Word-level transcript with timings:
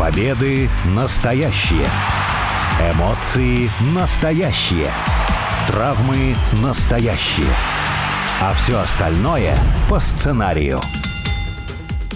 Победы 0.00 0.70
настоящие. 0.96 1.84
Эмоции 2.94 3.68
настоящие. 3.94 4.86
Травмы 5.68 6.34
настоящие. 6.62 7.52
А 8.40 8.54
все 8.54 8.78
остальное 8.78 9.54
по 9.90 10.00
сценарию. 10.00 10.80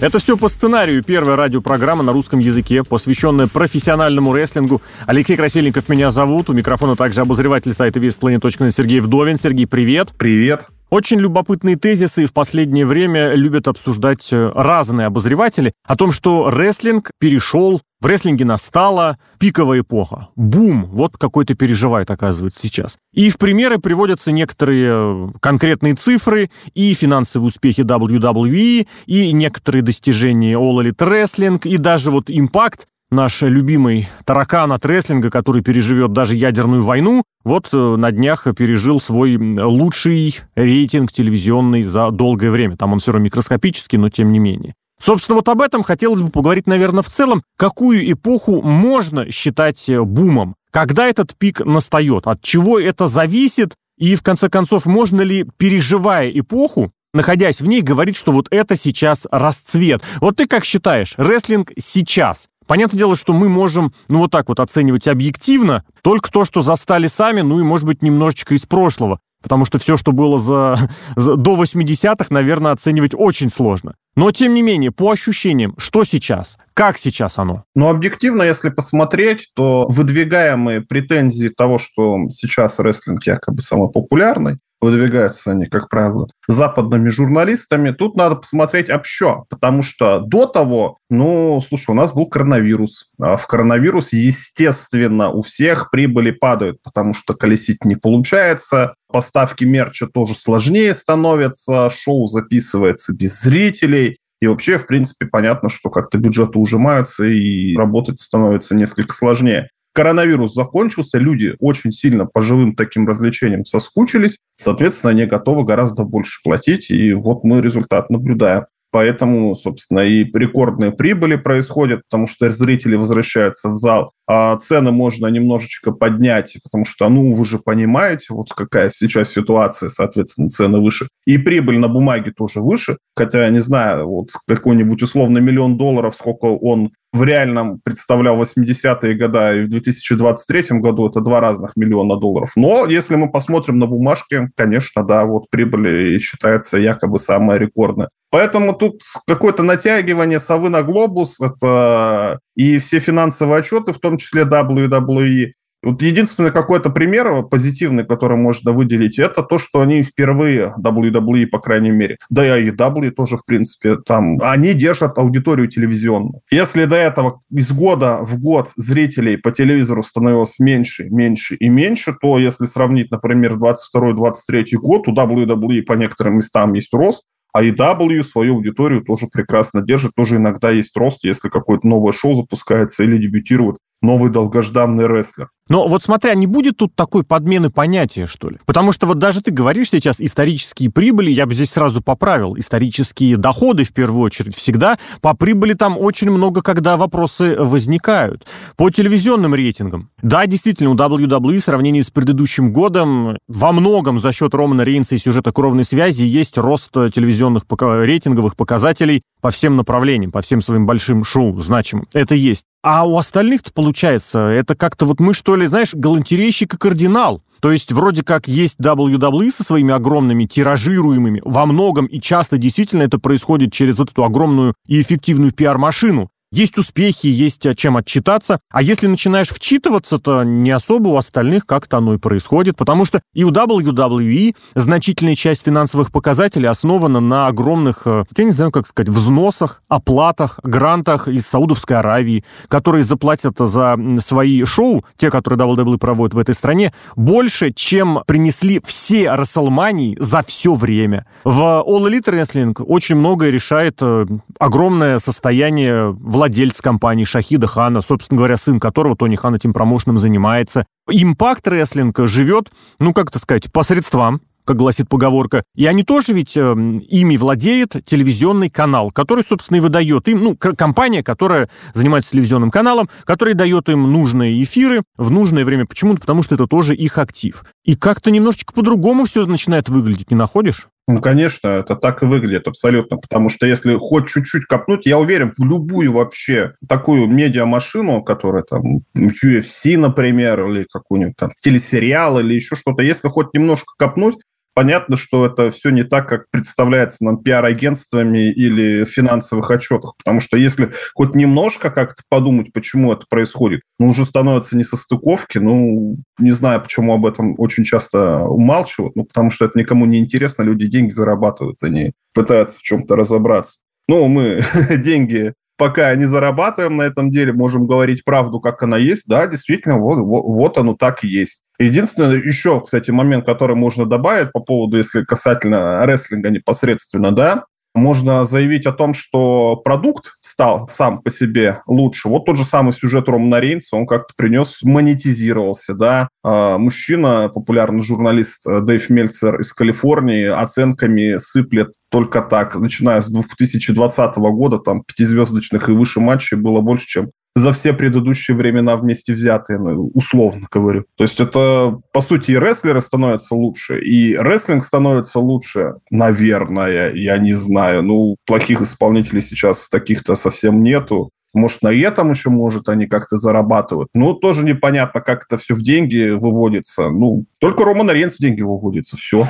Это 0.01 0.17
все 0.17 0.35
по 0.35 0.47
сценарию. 0.47 1.03
Первая 1.03 1.35
радиопрограмма 1.35 2.01
на 2.01 2.11
русском 2.11 2.39
языке, 2.39 2.83
посвященная 2.83 3.45
профессиональному 3.45 4.33
рестлингу. 4.33 4.81
Алексей 5.05 5.37
Красильников 5.37 5.87
меня 5.87 6.09
зовут. 6.09 6.49
У 6.49 6.53
микрофона 6.53 6.95
также 6.95 7.21
обозреватель 7.21 7.75
сайта 7.75 7.99
VSPlanet.net 7.99 8.71
Сергей 8.71 8.99
Вдовин. 8.99 9.37
Сергей, 9.37 9.67
привет. 9.67 10.09
Привет. 10.17 10.69
Очень 10.95 11.19
любопытные 11.19 11.75
тезисы 11.75 12.25
в 12.25 12.31
последнее 12.31 12.85
время 12.85 13.33
любят 13.33 13.67
обсуждать 13.67 14.31
э, 14.31 14.51
разные 14.55 15.07
обозреватели 15.07 15.73
о 15.85 15.97
том, 15.97 16.13
что 16.13 16.49
рестлинг 16.49 17.11
перешел, 17.19 17.81
в 17.99 18.05
рестлинге 18.05 18.45
настала 18.45 19.17
пиковая 19.37 19.81
эпоха. 19.81 20.29
Бум! 20.37 20.85
Вот 20.85 21.17
какой-то 21.17 21.53
переживает, 21.53 22.09
оказывается, 22.11 22.61
сейчас. 22.61 22.97
И 23.13 23.29
в 23.29 23.37
примеры 23.37 23.77
приводятся 23.77 24.31
некоторые 24.31 24.87
э, 24.89 25.27
конкретные 25.41 25.95
цифры 25.95 26.49
и 26.73 26.93
финансовые 26.93 27.47
успехи 27.47 27.81
WWE, 27.81 28.87
и 29.05 29.31
некоторые 29.33 29.81
достижения 29.81 30.53
All 30.53 30.81
Elite 30.81 30.95
Wrestling, 30.95 31.59
и 31.67 31.75
даже 31.75 32.09
вот 32.09 32.29
импакт 32.29 32.87
наш 33.11 33.41
любимый 33.41 34.07
таракан 34.25 34.71
от 34.71 34.85
рестлинга, 34.85 35.29
который 35.29 35.61
переживет 35.61 36.13
даже 36.13 36.35
ядерную 36.35 36.83
войну, 36.83 37.23
вот 37.43 37.69
э, 37.71 37.77
на 37.77 38.11
днях 38.11 38.47
пережил 38.57 38.99
свой 38.99 39.37
лучший 39.37 40.39
рейтинг 40.55 41.11
телевизионный 41.11 41.83
за 41.83 42.11
долгое 42.11 42.51
время. 42.51 42.77
Там 42.77 42.93
он 42.93 42.99
все 42.99 43.11
равно 43.11 43.25
микроскопический, 43.25 43.97
но 43.97 44.09
тем 44.09 44.31
не 44.31 44.39
менее. 44.39 44.73
Собственно, 44.99 45.35
вот 45.35 45.49
об 45.49 45.61
этом 45.61 45.83
хотелось 45.83 46.21
бы 46.21 46.29
поговорить, 46.29 46.67
наверное, 46.67 47.03
в 47.03 47.09
целом. 47.09 47.43
Какую 47.57 48.11
эпоху 48.11 48.61
можно 48.61 49.29
считать 49.31 49.89
э, 49.89 50.01
бумом? 50.01 50.55
Когда 50.71 51.07
этот 51.07 51.35
пик 51.37 51.61
настает? 51.61 52.27
От 52.27 52.41
чего 52.41 52.79
это 52.79 53.07
зависит? 53.07 53.75
И, 53.97 54.15
в 54.15 54.23
конце 54.23 54.49
концов, 54.49 54.85
можно 54.85 55.21
ли, 55.21 55.45
переживая 55.57 56.29
эпоху, 56.29 56.91
находясь 57.13 57.61
в 57.61 57.67
ней, 57.67 57.81
говорить, 57.81 58.17
что 58.17 58.31
вот 58.31 58.47
это 58.51 58.75
сейчас 58.75 59.25
расцвет? 59.31 60.01
Вот 60.19 60.35
ты 60.37 60.47
как 60.47 60.65
считаешь, 60.65 61.13
рестлинг 61.17 61.71
сейчас 61.77 62.47
Понятное 62.67 62.97
дело, 62.97 63.15
что 63.15 63.33
мы 63.33 63.49
можем, 63.49 63.93
ну, 64.07 64.19
вот 64.19 64.31
так 64.31 64.49
вот 64.49 64.59
оценивать 64.59 65.07
объективно, 65.07 65.83
только 66.01 66.31
то, 66.31 66.45
что 66.45 66.61
застали 66.61 67.07
сами, 67.07 67.41
ну, 67.41 67.59
и, 67.59 67.63
может 67.63 67.85
быть, 67.85 68.01
немножечко 68.01 68.53
из 68.55 68.65
прошлого. 68.65 69.19
Потому 69.43 69.65
что 69.65 69.77
все, 69.77 69.95
что 69.95 70.11
было 70.11 70.39
за, 70.39 70.77
за, 71.15 71.35
до 71.35 71.55
80-х, 71.55 72.27
наверное, 72.29 72.71
оценивать 72.71 73.11
очень 73.13 73.51
сложно. 73.51 73.93
Но, 74.15 74.31
тем 74.31 74.53
не 74.53 74.61
менее, 74.63 74.91
по 74.91 75.11
ощущениям, 75.11 75.75
что 75.77 76.03
сейчас? 76.03 76.57
Как 76.73 76.97
сейчас 76.97 77.37
оно? 77.37 77.63
Ну, 77.75 77.89
объективно, 77.89 78.41
если 78.43 78.69
посмотреть, 78.69 79.49
то 79.55 79.85
выдвигаемые 79.87 80.81
претензии 80.81 81.49
того, 81.49 81.77
что 81.77 82.17
сейчас 82.29 82.79
рестлинг 82.79 83.27
якобы 83.27 83.61
самый 83.61 83.89
популярный, 83.91 84.57
выдвигаются 84.81 85.51
они, 85.51 85.65
как 85.65 85.89
правило, 85.89 86.27
западными 86.47 87.09
журналистами. 87.09 87.91
Тут 87.91 88.15
надо 88.15 88.35
посмотреть 88.35 88.89
общо, 88.89 89.43
потому 89.49 89.81
что 89.81 90.19
до 90.19 90.45
того, 90.45 90.97
ну, 91.09 91.59
слушай, 91.61 91.91
у 91.91 91.93
нас 91.93 92.13
был 92.13 92.27
коронавирус. 92.27 93.11
А 93.19 93.37
в 93.37 93.47
коронавирус, 93.47 94.13
естественно, 94.13 95.29
у 95.29 95.41
всех 95.41 95.89
прибыли 95.91 96.31
падают, 96.31 96.77
потому 96.83 97.13
что 97.13 97.33
колесить 97.33 97.83
не 97.85 97.95
получается, 97.95 98.93
поставки 99.11 99.63
мерча 99.63 100.07
тоже 100.07 100.35
сложнее 100.35 100.93
становятся, 100.93 101.89
шоу 101.89 102.27
записывается 102.27 103.13
без 103.13 103.39
зрителей. 103.41 104.17
И 104.41 104.47
вообще, 104.47 104.77
в 104.77 104.85
принципе, 104.85 105.25
понятно, 105.25 105.69
что 105.69 105.89
как-то 105.89 106.17
бюджеты 106.17 106.59
ужимаются 106.59 107.25
и 107.25 107.75
работать 107.75 108.19
становится 108.19 108.75
несколько 108.75 109.13
сложнее 109.13 109.69
коронавирус 109.95 110.53
закончился, 110.53 111.17
люди 111.17 111.55
очень 111.59 111.91
сильно 111.91 112.25
по 112.25 112.41
живым 112.41 112.75
таким 112.75 113.07
развлечениям 113.07 113.63
соскучились, 113.65 114.39
соответственно, 114.57 115.11
они 115.11 115.25
готовы 115.25 115.63
гораздо 115.63 116.03
больше 116.03 116.41
платить, 116.43 116.91
и 116.91 117.13
вот 117.13 117.45
мы 117.45 117.61
результат 117.61 118.09
наблюдаем. 118.09 118.65
Поэтому, 118.95 119.53
собственно, 119.55 119.99
и 119.99 120.23
рекордные 120.23 120.91
прибыли 120.91 121.35
происходят, 121.35 122.03
потому 122.09 122.27
что 122.27 122.49
зрители 122.49 122.95
возвращаются 122.95 123.67
в 123.67 123.73
зал. 123.73 124.13
А 124.25 124.55
цены 124.55 124.91
можно 124.91 125.27
немножечко 125.27 125.91
поднять, 125.91 126.57
потому 126.63 126.85
что, 126.85 127.09
ну, 127.09 127.33
вы 127.33 127.45
же 127.45 127.59
понимаете, 127.59 128.27
вот 128.29 128.53
какая 128.53 128.89
сейчас 128.89 129.31
ситуация, 129.31 129.89
соответственно, 129.89 130.49
цены 130.49 130.79
выше. 130.79 131.09
И 131.25 131.37
прибыль 131.37 131.77
на 131.77 131.89
бумаге 131.89 132.31
тоже 132.31 132.61
выше. 132.61 132.97
Хотя, 133.17 133.43
я 133.43 133.49
не 133.49 133.59
знаю, 133.59 134.07
вот 134.07 134.29
какой-нибудь 134.47 135.03
условно 135.03 135.39
миллион 135.39 135.77
долларов, 135.77 136.15
сколько 136.15 136.45
он 136.45 136.91
в 137.15 137.23
реальном 137.23 137.79
представлял 137.83 138.39
80-е 138.39 139.15
годы, 139.15 139.61
и 139.61 139.63
в 139.63 139.69
2023 139.69 140.79
году 140.79 141.07
это 141.07 141.21
два 141.21 141.39
разных 141.39 141.75
миллиона 141.75 142.17
долларов. 142.17 142.51
Но 142.55 142.85
если 142.85 143.15
мы 143.15 143.31
посмотрим 143.31 143.79
на 143.79 143.87
бумажки, 143.87 144.49
конечно, 144.55 145.03
да, 145.03 145.25
вот 145.25 145.49
прибыль 145.49 146.19
считается 146.19 146.77
якобы 146.77 147.17
самая 147.17 147.57
рекордная. 147.57 148.09
Поэтому 148.29 148.73
тут 148.73 149.01
какое-то 149.27 149.63
натягивание 149.63 150.39
совы 150.39 150.69
на 150.69 150.83
глобус, 150.83 151.39
это 151.39 152.39
и 152.55 152.79
все 152.79 152.99
финансовые 152.99 153.59
отчеты, 153.59 153.93
в 153.93 153.99
том 153.99 154.17
числе 154.17 154.43
WWE, 154.43 155.51
вот 155.85 156.01
единственный 156.01 156.51
какой-то 156.51 156.89
пример 156.89 157.43
позитивный, 157.43 158.05
который 158.05 158.37
можно 158.37 158.71
выделить, 158.71 159.19
это 159.19 159.43
то, 159.43 159.57
что 159.57 159.81
они 159.81 160.03
впервые, 160.03 160.73
WWE, 160.83 161.47
по 161.47 161.59
крайней 161.59 161.91
мере, 161.91 162.17
да 162.29 162.45
и 162.45 162.69
AEW 162.69 163.11
тоже, 163.11 163.37
в 163.37 163.45
принципе, 163.45 163.97
там, 163.97 164.37
они 164.41 164.73
держат 164.73 165.17
аудиторию 165.17 165.67
телевизионную. 165.67 166.41
Если 166.51 166.85
до 166.85 166.95
этого 166.95 167.39
из 167.49 167.71
года 167.71 168.19
в 168.21 168.39
год 168.39 168.71
зрителей 168.75 169.37
по 169.37 169.51
телевизору 169.51 170.03
становилось 170.03 170.59
меньше, 170.59 171.05
меньше 171.09 171.55
и 171.55 171.69
меньше, 171.69 172.15
то 172.19 172.37
если 172.37 172.65
сравнить, 172.65 173.11
например, 173.11 173.53
22-23 173.53 174.65
год, 174.73 175.07
у 175.07 175.13
WWE 175.13 175.83
по 175.83 175.93
некоторым 175.93 176.37
местам 176.37 176.73
есть 176.73 176.93
рост, 176.93 177.23
а 177.55 177.63
EW 177.63 178.21
свою 178.23 178.55
аудиторию 178.55 179.01
тоже 179.01 179.27
прекрасно 179.31 179.81
держит. 179.81 180.11
Тоже 180.13 180.35
иногда 180.35 180.71
есть 180.71 180.95
рост, 180.97 181.23
если 181.23 181.47
какое-то 181.47 181.87
новое 181.87 182.11
шоу 182.11 182.33
запускается 182.33 183.03
или 183.03 183.17
дебютирует 183.17 183.77
новый 184.01 184.29
долгожданный 184.29 185.07
рестлер. 185.07 185.47
Но 185.67 185.87
вот 185.87 186.03
смотря, 186.03 186.35
не 186.35 186.45
будет 186.45 186.77
тут 186.77 186.93
такой 186.95 187.23
подмены 187.23 187.71
понятия, 187.71 188.27
что 188.27 188.49
ли? 188.49 188.59
Потому 188.67 188.91
что 188.91 189.07
вот 189.07 189.17
даже 189.17 189.41
ты 189.41 189.49
говоришь 189.49 189.89
сейчас 189.89 190.21
исторические 190.21 190.91
прибыли, 190.91 191.31
я 191.31 191.47
бы 191.47 191.55
здесь 191.55 191.71
сразу 191.71 192.01
поправил, 192.01 192.55
исторические 192.55 193.37
доходы 193.37 193.83
в 193.83 193.91
первую 193.91 194.21
очередь 194.21 194.55
всегда. 194.55 194.99
По 195.21 195.33
прибыли 195.35 195.73
там 195.73 195.97
очень 195.97 196.29
много, 196.29 196.61
когда 196.61 196.97
вопросы 196.97 197.55
возникают. 197.57 198.45
По 198.77 198.91
телевизионным 198.91 199.55
рейтингам. 199.55 200.09
Да, 200.21 200.45
действительно, 200.45 200.91
у 200.91 200.95
WWE 200.95 201.57
в 201.57 201.63
сравнении 201.63 202.01
с 202.01 202.11
предыдущим 202.11 202.71
годом 202.71 203.37
во 203.47 203.71
многом 203.71 204.19
за 204.19 204.31
счет 204.31 204.53
Романа 204.53 204.83
Рейнса 204.83 205.15
и 205.15 205.17
сюжета 205.17 205.51
кровной 205.51 205.83
связи 205.83 206.23
есть 206.23 206.59
рост 206.59 206.91
телевизионных 206.91 207.63
рейтинговых 207.69 208.55
показателей 208.55 209.23
по 209.41 209.49
всем 209.49 209.77
направлениям, 209.77 210.31
по 210.31 210.41
всем 210.41 210.61
своим 210.61 210.85
большим 210.85 211.23
шоу 211.23 211.59
значимым. 211.59 212.07
Это 212.13 212.35
есть. 212.35 212.65
А 212.83 213.03
у 213.03 213.17
остальных-то 213.17 213.73
получается, 213.73 214.39
это 214.39 214.75
как-то 214.75 215.05
вот 215.05 215.19
мы, 215.19 215.33
что 215.33 215.54
ли, 215.55 215.67
знаешь, 215.67 215.93
галантерейщик 215.93 216.73
и 216.73 216.77
кардинал. 216.77 217.41
То 217.59 217.71
есть 217.71 217.91
вроде 217.91 218.23
как 218.23 218.47
есть 218.47 218.79
WWE 218.79 219.49
со 219.49 219.63
своими 219.63 219.93
огромными 219.93 220.45
тиражируемыми, 220.45 221.41
во 221.43 221.65
многом 221.65 222.05
и 222.05 222.19
часто 222.19 222.57
действительно 222.57 223.01
это 223.03 223.17
происходит 223.17 223.73
через 223.73 223.97
вот 223.97 224.11
эту 224.11 224.23
огромную 224.23 224.75
и 224.85 225.01
эффективную 225.01 225.51
пиар-машину. 225.51 226.29
Есть 226.55 226.77
успехи, 226.77 227.27
есть 227.27 227.67
чем 227.75 227.97
отчитаться. 227.97 228.61
А 228.71 228.81
если 228.81 229.07
начинаешь 229.07 229.49
вчитываться, 229.49 230.19
то 230.19 230.45
не 230.45 230.71
особо 230.71 231.09
у 231.09 231.17
остальных 231.17 231.65
как-то 231.65 231.97
оно 231.97 232.13
и 232.13 232.17
происходит. 232.17 232.77
Потому 232.77 233.03
что 233.03 233.19
и 233.33 233.43
у 233.43 233.51
WWE 233.51 234.55
значительная 234.73 235.35
часть 235.35 235.65
финансовых 235.65 236.13
показателей 236.13 236.67
основана 236.67 237.19
на 237.19 237.47
огромных, 237.47 238.03
э, 238.05 238.23
я 238.37 238.43
не 238.45 238.51
знаю, 238.51 238.71
как 238.71 238.87
сказать, 238.87 239.09
взносах, 239.09 239.83
оплатах, 239.89 240.61
грантах 240.63 241.27
из 241.27 241.45
Саудовской 241.45 241.97
Аравии, 241.97 242.45
которые 242.69 243.03
заплатят 243.03 243.57
за 243.59 243.97
свои 244.21 244.63
шоу, 244.63 245.03
те, 245.17 245.29
которые 245.29 245.59
WWE 245.59 245.97
проводят 245.97 246.35
в 246.35 246.37
этой 246.37 246.55
стране, 246.55 246.93
больше, 247.17 247.73
чем 247.73 248.19
принесли 248.25 248.79
все 248.85 249.29
Расселмании 249.31 250.15
за 250.21 250.41
все 250.41 250.73
время. 250.73 251.25
В 251.43 251.83
All 251.85 252.09
Elite 252.09 252.33
Wrestling 252.33 252.81
очень 252.81 253.17
многое 253.17 253.49
решает 253.49 253.97
э, 253.99 254.25
огромное 254.57 255.19
состояние 255.19 256.11
владельцев 256.11 256.44
владелец 256.45 256.79
компании 256.79 257.23
Шахида 257.23 257.65
Хана, 257.65 258.01
собственно 258.03 258.37
говоря, 258.37 258.55
сын 258.55 258.79
которого 258.79 259.15
Тони 259.15 259.35
Хан 259.35 259.55
этим 259.55 259.73
промоушеном 259.73 260.19
занимается. 260.19 260.85
Импакт 261.09 261.67
рестлинг 261.67 262.19
живет, 262.27 262.71
ну, 262.99 263.13
как 263.13 263.29
это 263.29 263.39
сказать, 263.39 263.71
по 263.71 263.81
средствам, 263.81 264.41
как 264.63 264.77
гласит 264.77 265.09
поговорка. 265.09 265.63
И 265.75 265.87
они 265.87 266.03
тоже 266.03 266.33
ведь 266.33 266.55
э, 266.55 266.61
ими 266.61 267.37
владеет 267.37 267.95
телевизионный 268.05 268.69
канал, 268.69 269.11
который, 269.11 269.43
собственно, 269.43 269.77
и 269.77 269.79
выдает 269.79 270.27
им, 270.27 270.43
ну, 270.43 270.55
компания, 270.55 271.23
которая 271.23 271.67
занимается 271.95 272.31
телевизионным 272.31 272.69
каналом, 272.69 273.09
который 273.23 273.55
дает 273.55 273.89
им 273.89 274.11
нужные 274.11 274.61
эфиры 274.61 275.01
в 275.17 275.31
нужное 275.31 275.65
время. 275.65 275.87
Почему? 275.87 276.15
Потому 276.15 276.43
что 276.43 276.53
это 276.53 276.67
тоже 276.67 276.95
их 276.95 277.17
актив. 277.17 277.63
И 277.83 277.95
как-то 277.95 278.29
немножечко 278.29 278.71
по-другому 278.71 279.25
все 279.25 279.47
начинает 279.47 279.89
выглядеть, 279.89 280.29
не 280.29 280.37
находишь? 280.37 280.89
Ну, 281.07 281.21
конечно, 281.21 281.67
это 281.67 281.95
так 281.95 282.23
и 282.23 282.25
выглядит 282.25 282.67
абсолютно, 282.67 283.17
потому 283.17 283.49
что 283.49 283.67
если 283.67 283.95
хоть 283.95 284.27
чуть-чуть 284.27 284.65
копнуть, 284.65 285.05
я 285.05 285.19
уверен, 285.19 285.53
в 285.55 285.63
любую 285.63 286.11
вообще 286.11 286.73
такую 286.89 287.27
медиамашину, 287.27 288.23
которая 288.23 288.63
там 288.63 288.81
UFC, 289.15 289.97
например, 289.97 290.65
или 290.65 290.83
какой-нибудь 290.91 291.35
там 291.37 291.51
телесериал 291.59 292.39
или 292.39 292.55
еще 292.55 292.75
что-то, 292.75 293.03
если 293.03 293.27
хоть 293.27 293.53
немножко 293.53 293.93
копнуть, 293.99 294.37
понятно, 294.75 295.15
что 295.15 295.45
это 295.45 295.71
все 295.71 295.89
не 295.89 296.03
так, 296.03 296.29
как 296.29 296.45
представляется 296.51 297.23
нам 297.23 297.41
пиар-агентствами 297.41 298.51
или 298.51 299.05
финансовых 299.05 299.71
отчетах. 299.71 300.15
Потому 300.17 300.39
что 300.39 300.57
если 300.57 300.91
хоть 301.15 301.33
немножко 301.33 301.89
как-то 301.89 302.21
подумать, 302.29 302.71
почему 302.73 303.11
это 303.11 303.25
происходит, 303.27 303.81
ну, 303.97 304.09
уже 304.09 304.25
становятся 304.25 304.77
несостыковки. 304.77 305.57
Ну, 305.57 306.17
не 306.37 306.51
знаю, 306.51 306.81
почему 306.81 307.13
об 307.13 307.25
этом 307.25 307.55
очень 307.57 307.85
часто 307.85 308.41
умалчивают. 308.41 309.15
Ну, 309.15 309.23
потому 309.23 309.49
что 309.49 309.65
это 309.65 309.79
никому 309.79 310.05
не 310.05 310.19
интересно. 310.19 310.61
Люди 310.61 310.85
деньги 310.85 311.11
зарабатывают, 311.11 311.81
они 311.81 312.11
пытаются 312.33 312.79
в 312.79 312.83
чем-то 312.83 313.15
разобраться. 313.15 313.79
Ну, 314.07 314.27
мы 314.27 314.61
деньги 314.97 315.53
пока 315.77 316.13
не 316.15 316.25
зарабатываем 316.25 316.97
на 316.97 317.03
этом 317.03 317.31
деле, 317.31 317.53
можем 317.53 317.87
говорить 317.87 318.23
правду, 318.23 318.59
как 318.59 318.81
она 318.83 318.97
есть. 318.97 319.27
Да, 319.27 319.47
действительно, 319.47 319.97
вот, 319.97 320.19
вот, 320.19 320.43
вот 320.43 320.77
оно 320.77 320.95
так 320.95 321.23
и 321.23 321.27
есть. 321.27 321.61
Единственное, 321.79 322.37
еще, 322.37 322.81
кстати, 322.81 323.11
момент, 323.11 323.45
который 323.45 323.75
можно 323.75 324.05
добавить 324.05 324.51
по 324.51 324.59
поводу, 324.59 324.97
если 324.97 325.23
касательно 325.23 326.05
рестлинга 326.05 326.49
непосредственно, 326.49 327.31
да, 327.31 327.65
можно 327.95 328.43
заявить 328.43 328.85
о 328.85 328.91
том, 328.91 329.13
что 329.13 329.77
продукт 329.77 330.33
стал 330.41 330.87
сам 330.89 331.21
по 331.21 331.29
себе 331.29 331.81
лучше. 331.87 332.29
Вот 332.29 332.45
тот 332.45 332.57
же 332.57 332.63
самый 332.63 332.91
сюжет 332.91 333.29
Романа 333.29 333.59
Рейнса, 333.59 333.95
он 333.95 334.05
как-то 334.05 334.33
принес, 334.35 334.83
монетизировался, 334.83 335.95
да. 335.95 336.27
А, 336.43 336.77
мужчина, 336.77 337.49
популярный 337.53 338.03
журналист 338.03 338.67
э, 338.67 338.81
Дэйв 338.81 339.09
Мельцер 339.09 339.59
из 339.61 339.73
Калифорнии, 339.73 340.45
оценками 340.45 341.37
сыплет 341.37 341.93
только 342.11 342.41
так, 342.41 342.75
начиная 342.75 343.21
с 343.21 343.29
2020 343.29 344.35
года, 344.37 344.77
там, 344.77 345.03
пятизвездочных 345.03 345.89
и 345.89 345.93
выше 345.93 346.19
матчей 346.19 346.57
было 346.57 346.81
больше, 346.81 347.07
чем 347.07 347.31
за 347.55 347.71
все 347.71 347.93
предыдущие 347.93 348.55
времена 348.55 348.95
вместе 348.97 349.33
взятые, 349.33 349.79
ну, 349.79 350.11
условно 350.13 350.67
говорю. 350.69 351.05
То 351.17 351.23
есть 351.23 351.39
это, 351.39 351.99
по 352.11 352.21
сути, 352.21 352.51
и 352.51 352.59
рестлеры 352.59 352.99
становятся 352.99 353.55
лучше, 353.55 353.99
и 354.01 354.35
рестлинг 354.35 354.83
становится 354.83 355.39
лучше, 355.39 355.95
наверное, 356.11 357.13
я 357.13 357.37
не 357.37 357.53
знаю. 357.53 358.03
Ну, 358.03 358.35
плохих 358.45 358.81
исполнителей 358.81 359.41
сейчас 359.41 359.89
таких-то 359.89 360.35
совсем 360.35 360.81
нету. 360.81 361.29
Может, 361.53 361.83
на 361.83 361.93
этом 361.93 362.31
еще, 362.31 362.49
может, 362.49 362.89
они 362.89 363.07
как-то 363.07 363.37
зарабатывают. 363.37 364.09
Ну, 364.13 364.33
тоже 364.33 364.65
непонятно, 364.65 365.21
как 365.21 365.45
это 365.45 365.55
все 365.55 365.73
в 365.73 365.81
деньги 365.81 366.31
выводится. 366.31 367.09
Ну, 367.09 367.45
только 367.61 367.85
Роман 367.85 368.11
Рейнс 368.11 368.35
в 368.35 368.39
деньги 368.39 368.61
выводится, 368.61 369.15
все. 369.15 369.47